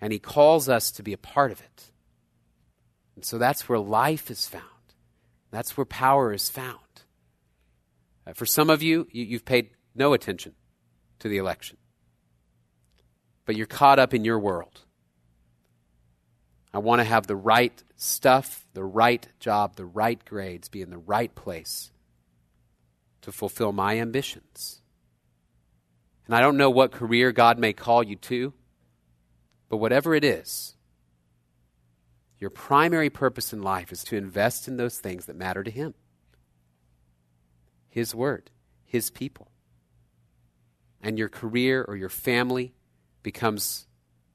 And 0.00 0.12
he 0.12 0.18
calls 0.18 0.68
us 0.68 0.90
to 0.92 1.02
be 1.02 1.12
a 1.12 1.18
part 1.18 1.52
of 1.52 1.60
it. 1.60 1.90
And 3.14 3.24
so 3.24 3.38
that's 3.38 3.68
where 3.68 3.78
life 3.78 4.30
is 4.30 4.46
found. 4.46 4.64
That's 5.50 5.76
where 5.76 5.84
power 5.84 6.32
is 6.32 6.48
found. 6.48 6.78
Uh, 8.26 8.32
for 8.32 8.46
some 8.46 8.70
of 8.70 8.82
you, 8.82 9.06
you, 9.10 9.24
you've 9.24 9.44
paid 9.44 9.70
no 9.94 10.12
attention 10.12 10.54
to 11.18 11.28
the 11.28 11.38
election, 11.38 11.76
but 13.44 13.56
you're 13.56 13.66
caught 13.66 13.98
up 13.98 14.14
in 14.14 14.24
your 14.24 14.38
world. 14.38 14.80
I 16.72 16.78
want 16.78 17.00
to 17.00 17.04
have 17.04 17.26
the 17.26 17.36
right 17.36 17.82
stuff, 17.96 18.66
the 18.74 18.84
right 18.84 19.26
job, 19.40 19.76
the 19.76 19.84
right 19.84 20.24
grades, 20.24 20.68
be 20.68 20.82
in 20.82 20.90
the 20.90 20.98
right 20.98 21.34
place 21.34 21.90
to 23.22 23.32
fulfill 23.32 23.72
my 23.72 23.98
ambitions. 23.98 24.80
And 26.26 26.34
I 26.34 26.40
don't 26.40 26.56
know 26.56 26.70
what 26.70 26.92
career 26.92 27.32
God 27.32 27.58
may 27.58 27.72
call 27.72 28.04
you 28.04 28.16
to, 28.16 28.52
but 29.68 29.78
whatever 29.78 30.14
it 30.14 30.24
is, 30.24 30.76
your 32.38 32.50
primary 32.50 33.10
purpose 33.10 33.52
in 33.52 33.62
life 33.62 33.92
is 33.92 34.04
to 34.04 34.16
invest 34.16 34.68
in 34.68 34.76
those 34.76 34.98
things 34.98 35.26
that 35.26 35.36
matter 35.36 35.62
to 35.64 35.70
Him 35.70 35.94
His 37.88 38.14
Word, 38.14 38.50
His 38.84 39.10
people. 39.10 39.50
And 41.02 41.18
your 41.18 41.28
career 41.28 41.84
or 41.86 41.96
your 41.96 42.08
family 42.08 42.74
becomes 43.22 43.86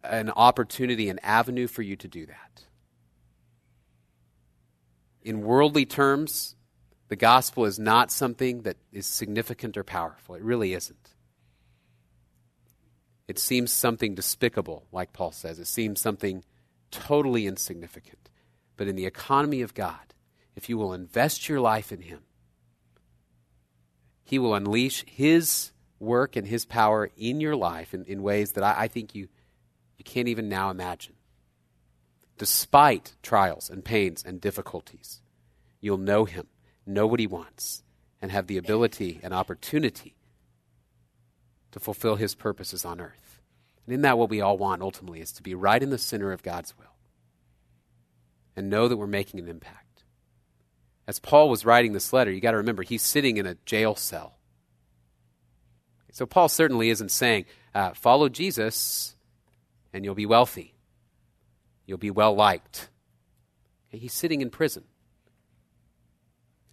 an 0.10 0.30
opportunity, 0.32 1.10
an 1.10 1.20
avenue 1.20 1.68
for 1.68 1.82
you 1.82 1.96
to 1.96 2.08
do 2.08 2.26
that. 2.26 2.64
In 5.22 5.42
worldly 5.42 5.86
terms, 5.86 6.56
the 7.08 7.16
gospel 7.16 7.66
is 7.66 7.80
not 7.80 8.12
something 8.12 8.62
that 8.62 8.78
is 8.92 9.06
significant 9.06 9.78
or 9.78 9.84
powerful. 9.84 10.36
It 10.36 10.44
really 10.44 10.74
isn't. 10.74 11.16
It 13.28 13.40
seems 13.40 13.72
something 13.72 14.14
despicable, 14.16 14.86
like 14.92 15.14
Paul 15.14 15.32
says. 15.32 15.60
It 15.60 15.68
seems 15.68 16.00
something 16.00 16.44
totally 16.92 17.48
insignificant. 17.48 18.30
But 18.78 18.88
in 18.88 18.96
the 18.96 19.06
economy 19.06 19.62
of 19.62 19.74
God, 19.74 20.14
if 20.56 20.70
you 20.70 20.78
will 20.78 20.94
invest 20.94 21.50
your 21.50 21.60
life 21.60 21.92
in 21.92 22.02
Him, 22.02 22.22
He 24.24 24.38
will 24.38 24.54
unleash 24.54 25.04
His 25.08 25.72
work 26.00 26.36
and 26.36 26.48
His 26.48 26.66
power 26.66 27.10
in 27.18 27.42
your 27.42 27.56
life 27.56 27.94
in, 27.94 28.06
in 28.06 28.22
ways 28.22 28.52
that 28.54 28.64
I, 28.64 28.84
I 28.84 28.88
think 28.88 29.16
you, 29.16 29.24
you 29.24 29.28
can't 30.06 30.28
even 30.28 30.48
now 30.48 30.70
imagine. 30.70 31.16
Despite 32.38 33.16
trials 33.22 33.70
and 33.70 33.84
pains 33.84 34.24
and 34.26 34.40
difficulties, 34.40 35.22
you'll 35.82 35.98
know 35.98 36.26
Him, 36.26 36.48
know 36.86 37.08
what 37.08 37.20
He 37.20 37.28
wants, 37.28 37.84
and 38.22 38.32
have 38.32 38.48
the 38.48 38.58
ability 38.58 39.20
and 39.24 39.34
opportunity 39.34 40.16
to 41.72 41.80
fulfill 41.80 42.16
His 42.16 42.36
purposes 42.36 42.86
on 42.86 43.02
earth. 43.02 43.42
And 43.86 43.94
isn't 43.94 44.02
that 44.02 44.18
what 44.18 44.30
we 44.30 44.42
all 44.42 44.58
want 44.58 44.82
ultimately, 44.82 45.22
is 45.22 45.32
to 45.34 45.44
be 45.44 45.54
right 45.54 45.82
in 45.82 45.90
the 45.90 45.98
center 45.98 46.32
of 46.32 46.44
God's 46.44 46.78
will 46.78 46.86
and 48.56 48.70
know 48.70 48.88
that 48.88 48.98
we're 48.98 49.08
making 49.08 49.40
an 49.40 49.48
impact. 49.48 50.04
As 51.08 51.20
Paul 51.20 51.50
was 51.50 51.66
writing 51.66 51.94
this 51.94 52.14
letter, 52.14 52.32
you 52.32 52.42
got 52.42 52.52
to 52.52 52.58
remember, 52.58 52.84
he's 52.84 53.04
sitting 53.04 53.38
in 53.38 53.46
a 53.46 53.58
jail 53.66 53.96
cell. 53.96 54.38
So 56.12 56.26
Paul 56.26 56.50
certainly 56.50 56.90
isn't 56.90 57.12
saying, 57.12 57.46
uh, 57.74 57.94
follow 57.94 58.30
Jesus 58.30 59.15
and 59.96 60.04
you'll 60.04 60.14
be 60.14 60.26
wealthy. 60.26 60.76
You'll 61.86 61.98
be 61.98 62.12
well 62.12 62.36
liked. 62.36 62.90
Okay, 63.88 63.98
he's 63.98 64.12
sitting 64.12 64.42
in 64.42 64.50
prison. 64.50 64.84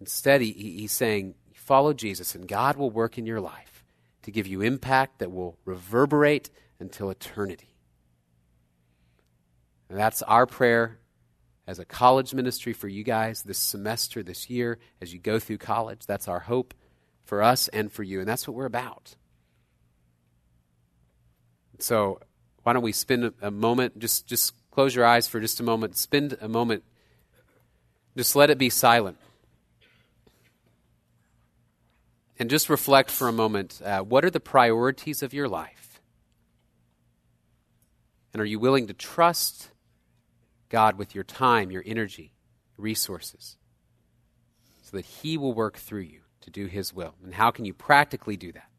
Instead, 0.01 0.41
he, 0.41 0.51
he's 0.51 0.91
saying, 0.91 1.35
follow 1.53 1.93
Jesus 1.93 2.35
and 2.35 2.45
God 2.45 2.75
will 2.75 2.91
work 2.91 3.17
in 3.17 3.25
your 3.25 3.39
life 3.39 3.85
to 4.23 4.31
give 4.31 4.45
you 4.45 4.59
impact 4.59 5.19
that 5.19 5.31
will 5.31 5.57
reverberate 5.63 6.49
until 6.81 7.09
eternity. 7.09 7.77
And 9.87 9.97
that's 9.97 10.21
our 10.23 10.45
prayer 10.45 10.99
as 11.65 11.79
a 11.79 11.85
college 11.85 12.33
ministry 12.33 12.73
for 12.73 12.89
you 12.89 13.05
guys 13.05 13.43
this 13.43 13.57
semester, 13.57 14.21
this 14.21 14.49
year, 14.49 14.79
as 14.99 15.13
you 15.13 15.19
go 15.19 15.39
through 15.39 15.59
college. 15.59 16.05
That's 16.05 16.27
our 16.27 16.41
hope 16.41 16.73
for 17.23 17.41
us 17.41 17.69
and 17.69 17.89
for 17.89 18.03
you. 18.03 18.19
And 18.19 18.27
that's 18.27 18.49
what 18.49 18.55
we're 18.55 18.65
about. 18.65 19.15
So, 21.79 22.19
why 22.63 22.73
don't 22.73 22.81
we 22.81 22.93
spend 22.93 23.33
a, 23.41 23.51
moment, 23.51 23.99
just, 23.99 24.25
just 24.25 24.53
close 24.71 24.95
your 24.95 25.05
eyes 25.05 25.27
for 25.27 25.39
just 25.39 25.59
a 25.59 25.63
moment, 25.63 25.97
spend 25.97 26.37
a 26.39 26.47
moment, 26.47 26.83
just 28.15 28.35
let 28.35 28.49
it 28.49 28.57
be 28.57 28.69
silent. 28.69 29.17
And 32.39 32.49
just 32.49 32.69
reflect 32.69 33.11
for 33.11 33.27
a 33.27 33.33
moment 33.33 33.81
uh, 33.85 33.99
what 33.99 34.25
are 34.25 34.29
the 34.29 34.39
priorities 34.39 35.21
of 35.21 35.33
your 35.33 35.47
life? 35.47 36.01
And 38.33 38.41
are 38.41 38.45
you 38.45 38.59
willing 38.59 38.87
to 38.87 38.93
trust 38.93 39.69
God 40.69 40.97
with 40.97 41.13
your 41.13 41.23
time, 41.23 41.69
your 41.69 41.83
energy, 41.85 42.33
resources, 42.77 43.57
so 44.81 44.97
that 44.97 45.05
He 45.05 45.37
will 45.37 45.53
work 45.53 45.77
through 45.77 46.01
you 46.01 46.21
to 46.41 46.49
do 46.49 46.65
His 46.65 46.93
will? 46.93 47.13
And 47.23 47.35
how 47.35 47.51
can 47.51 47.65
you 47.65 47.73
practically 47.73 48.35
do 48.35 48.51
that? 48.53 48.69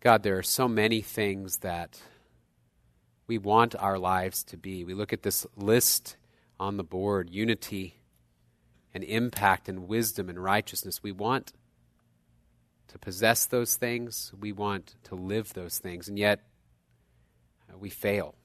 God, 0.00 0.22
there 0.22 0.38
are 0.38 0.44
so 0.44 0.68
many 0.68 1.00
things 1.00 1.58
that 1.58 2.00
we 3.26 3.36
want 3.36 3.74
our 3.74 3.98
lives 3.98 4.44
to 4.44 4.56
be. 4.56 4.84
We 4.84 4.94
look 4.94 5.12
at 5.12 5.22
this 5.22 5.44
list 5.56 6.16
on 6.60 6.76
the 6.76 6.84
board 6.84 7.30
unity 7.30 8.00
and 8.94 9.02
impact 9.02 9.68
and 9.68 9.88
wisdom 9.88 10.28
and 10.28 10.42
righteousness. 10.42 11.02
We 11.02 11.10
want 11.10 11.52
to 12.88 12.98
possess 12.98 13.46
those 13.46 13.74
things. 13.74 14.32
We 14.38 14.52
want 14.52 14.94
to 15.04 15.16
live 15.16 15.52
those 15.54 15.78
things. 15.78 16.08
And 16.08 16.16
yet, 16.16 16.42
uh, 17.68 17.76
we 17.76 17.90
fail 17.90 18.36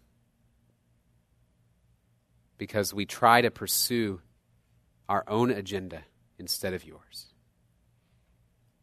because 2.57 2.95
we 2.95 3.05
try 3.05 3.41
to 3.41 3.51
pursue 3.51 4.21
our 5.07 5.23
own 5.27 5.51
agenda 5.51 6.01
instead 6.39 6.73
of 6.73 6.83
yours. 6.83 7.27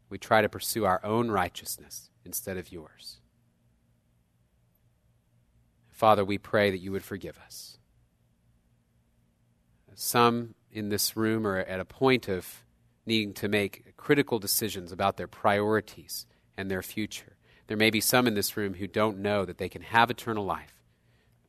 We 0.08 0.18
try 0.18 0.40
to 0.40 0.48
pursue 0.48 0.84
our 0.84 1.04
own 1.04 1.30
righteousness 1.30 2.09
instead 2.24 2.56
of 2.56 2.72
yours. 2.72 3.20
Father, 5.90 6.24
we 6.24 6.38
pray 6.38 6.70
that 6.70 6.78
you 6.78 6.92
would 6.92 7.04
forgive 7.04 7.38
us. 7.44 7.78
Some 9.94 10.54
in 10.72 10.88
this 10.88 11.14
room 11.14 11.46
are 11.46 11.58
at 11.58 11.78
a 11.78 11.84
point 11.84 12.26
of 12.26 12.64
needing 13.04 13.34
to 13.34 13.48
make 13.48 13.96
critical 13.98 14.38
decisions 14.38 14.92
about 14.92 15.18
their 15.18 15.26
priorities 15.26 16.24
and 16.56 16.70
their 16.70 16.82
future. 16.82 17.36
There 17.66 17.76
may 17.76 17.90
be 17.90 18.00
some 18.00 18.26
in 18.26 18.32
this 18.32 18.56
room 18.56 18.74
who 18.74 18.86
don't 18.86 19.18
know 19.18 19.44
that 19.44 19.58
they 19.58 19.68
can 19.68 19.82
have 19.82 20.10
eternal 20.10 20.44
life 20.44 20.72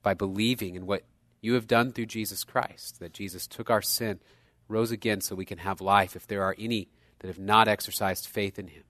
by 0.03 0.13
believing 0.13 0.75
in 0.75 0.86
what 0.86 1.03
you 1.39 1.53
have 1.53 1.65
done 1.65 1.93
through 1.93 2.07
Jesus 2.07 2.43
Christ, 2.43 2.99
that 2.99 3.13
Jesus 3.13 3.47
took 3.47 3.69
our 3.69 3.81
sin, 3.81 4.19
rose 4.67 4.91
again 4.91 5.21
so 5.21 5.34
we 5.34 5.45
can 5.45 5.60
have 5.60 5.79
life. 5.79 6.15
If 6.15 6.27
there 6.27 6.43
are 6.43 6.55
any 6.60 6.89
that 7.19 7.27
have 7.27 7.39
not 7.39 7.69
exercised 7.69 8.27
faith 8.27 8.60
in 8.60 8.67
him 8.67 8.84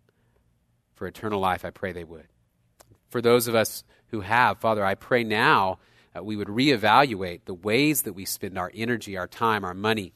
for 1.02 1.08
eternal 1.08 1.40
life, 1.40 1.66
I 1.66 1.72
pray 1.72 1.94
they 1.94 2.04
would. 2.04 2.28
For 3.10 3.24
those 3.24 3.48
of 3.48 3.56
us 3.56 3.84
who 4.10 4.22
have, 4.22 4.60
Father, 4.60 4.86
I 4.86 4.94
pray 4.94 5.24
now 5.24 5.80
that 6.14 6.24
we 6.24 6.36
would 6.36 6.48
reevaluate 6.48 7.46
the 7.46 7.56
ways 7.56 8.04
that 8.04 8.14
we 8.14 8.24
spend 8.24 8.56
our 8.56 8.72
energy, 8.72 9.18
our 9.18 9.26
time, 9.26 9.66
our 9.66 9.74
money, 9.74 10.14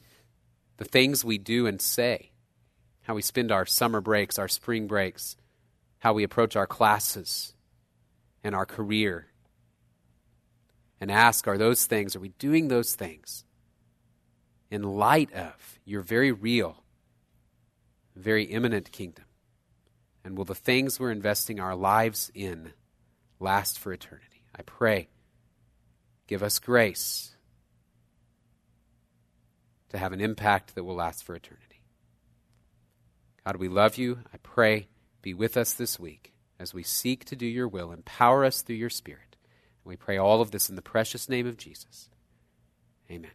the 0.78 0.86
things 0.86 1.26
we 1.26 1.40
do 1.40 1.66
and 1.66 1.82
say 1.82 2.34
how 3.02 3.16
we 3.16 3.24
spend 3.24 3.52
our 3.52 3.66
summer 3.66 4.00
breaks, 4.00 4.38
our 4.38 4.48
spring 4.48 4.86
breaks, 4.86 5.38
how 5.98 6.14
we 6.14 6.24
approach 6.24 6.56
our 6.56 6.68
classes 6.68 7.56
and 8.44 8.54
our 8.54 8.68
career. 8.68 9.26
And 11.02 11.12
ask, 11.12 11.48
are 11.48 11.58
those 11.58 11.88
things, 11.88 12.16
are 12.16 12.20
we 12.20 12.30
doing 12.38 12.68
those 12.68 12.94
things 12.94 13.44
in 14.70 14.84
light 14.84 15.34
of 15.34 15.80
your 15.84 16.02
very 16.04 16.32
real, 16.32 16.84
very 18.16 18.44
imminent 18.44 18.92
kingdom? 18.92 19.25
And 20.26 20.36
will 20.36 20.44
the 20.44 20.56
things 20.56 21.00
we're 21.00 21.12
investing 21.12 21.60
our 21.60 21.76
lives 21.76 22.32
in 22.34 22.74
last 23.40 23.78
for 23.78 23.94
eternity? 23.94 24.44
I 24.58 24.64
pray, 24.64 25.08
give 26.26 26.42
us 26.42 26.58
grace 26.58 27.36
to 29.90 30.00
have 30.00 30.14
an 30.14 30.22
impact 30.22 30.74
that 30.74 30.84
will 30.84 30.96
last 30.96 31.24
for 31.24 31.36
eternity. 31.36 31.84
God, 33.46 33.58
we 33.58 33.68
love 33.68 33.98
you. 33.98 34.20
I 34.34 34.38
pray, 34.42 34.88
be 35.22 35.36
with 35.36 35.56
us 35.58 35.74
this 35.74 36.00
week 36.00 36.34
as 36.60 36.74
we 36.74 36.82
seek 36.82 37.26
to 37.26 37.36
do 37.36 37.46
your 37.46 37.68
will. 37.68 37.92
Empower 37.92 38.44
us 38.44 38.64
through 38.64 38.78
your 38.78 38.90
Spirit. 38.90 39.36
And 39.84 39.92
We 39.92 39.96
pray 39.96 40.18
all 40.18 40.42
of 40.42 40.50
this 40.50 40.70
in 40.70 40.76
the 40.76 40.82
precious 40.82 41.30
name 41.30 41.46
of 41.46 41.56
Jesus. 41.56 42.10
Amen. 43.12 43.32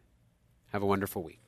Have 0.72 0.82
a 0.82 0.86
wonderful 0.86 1.22
week. 1.22 1.39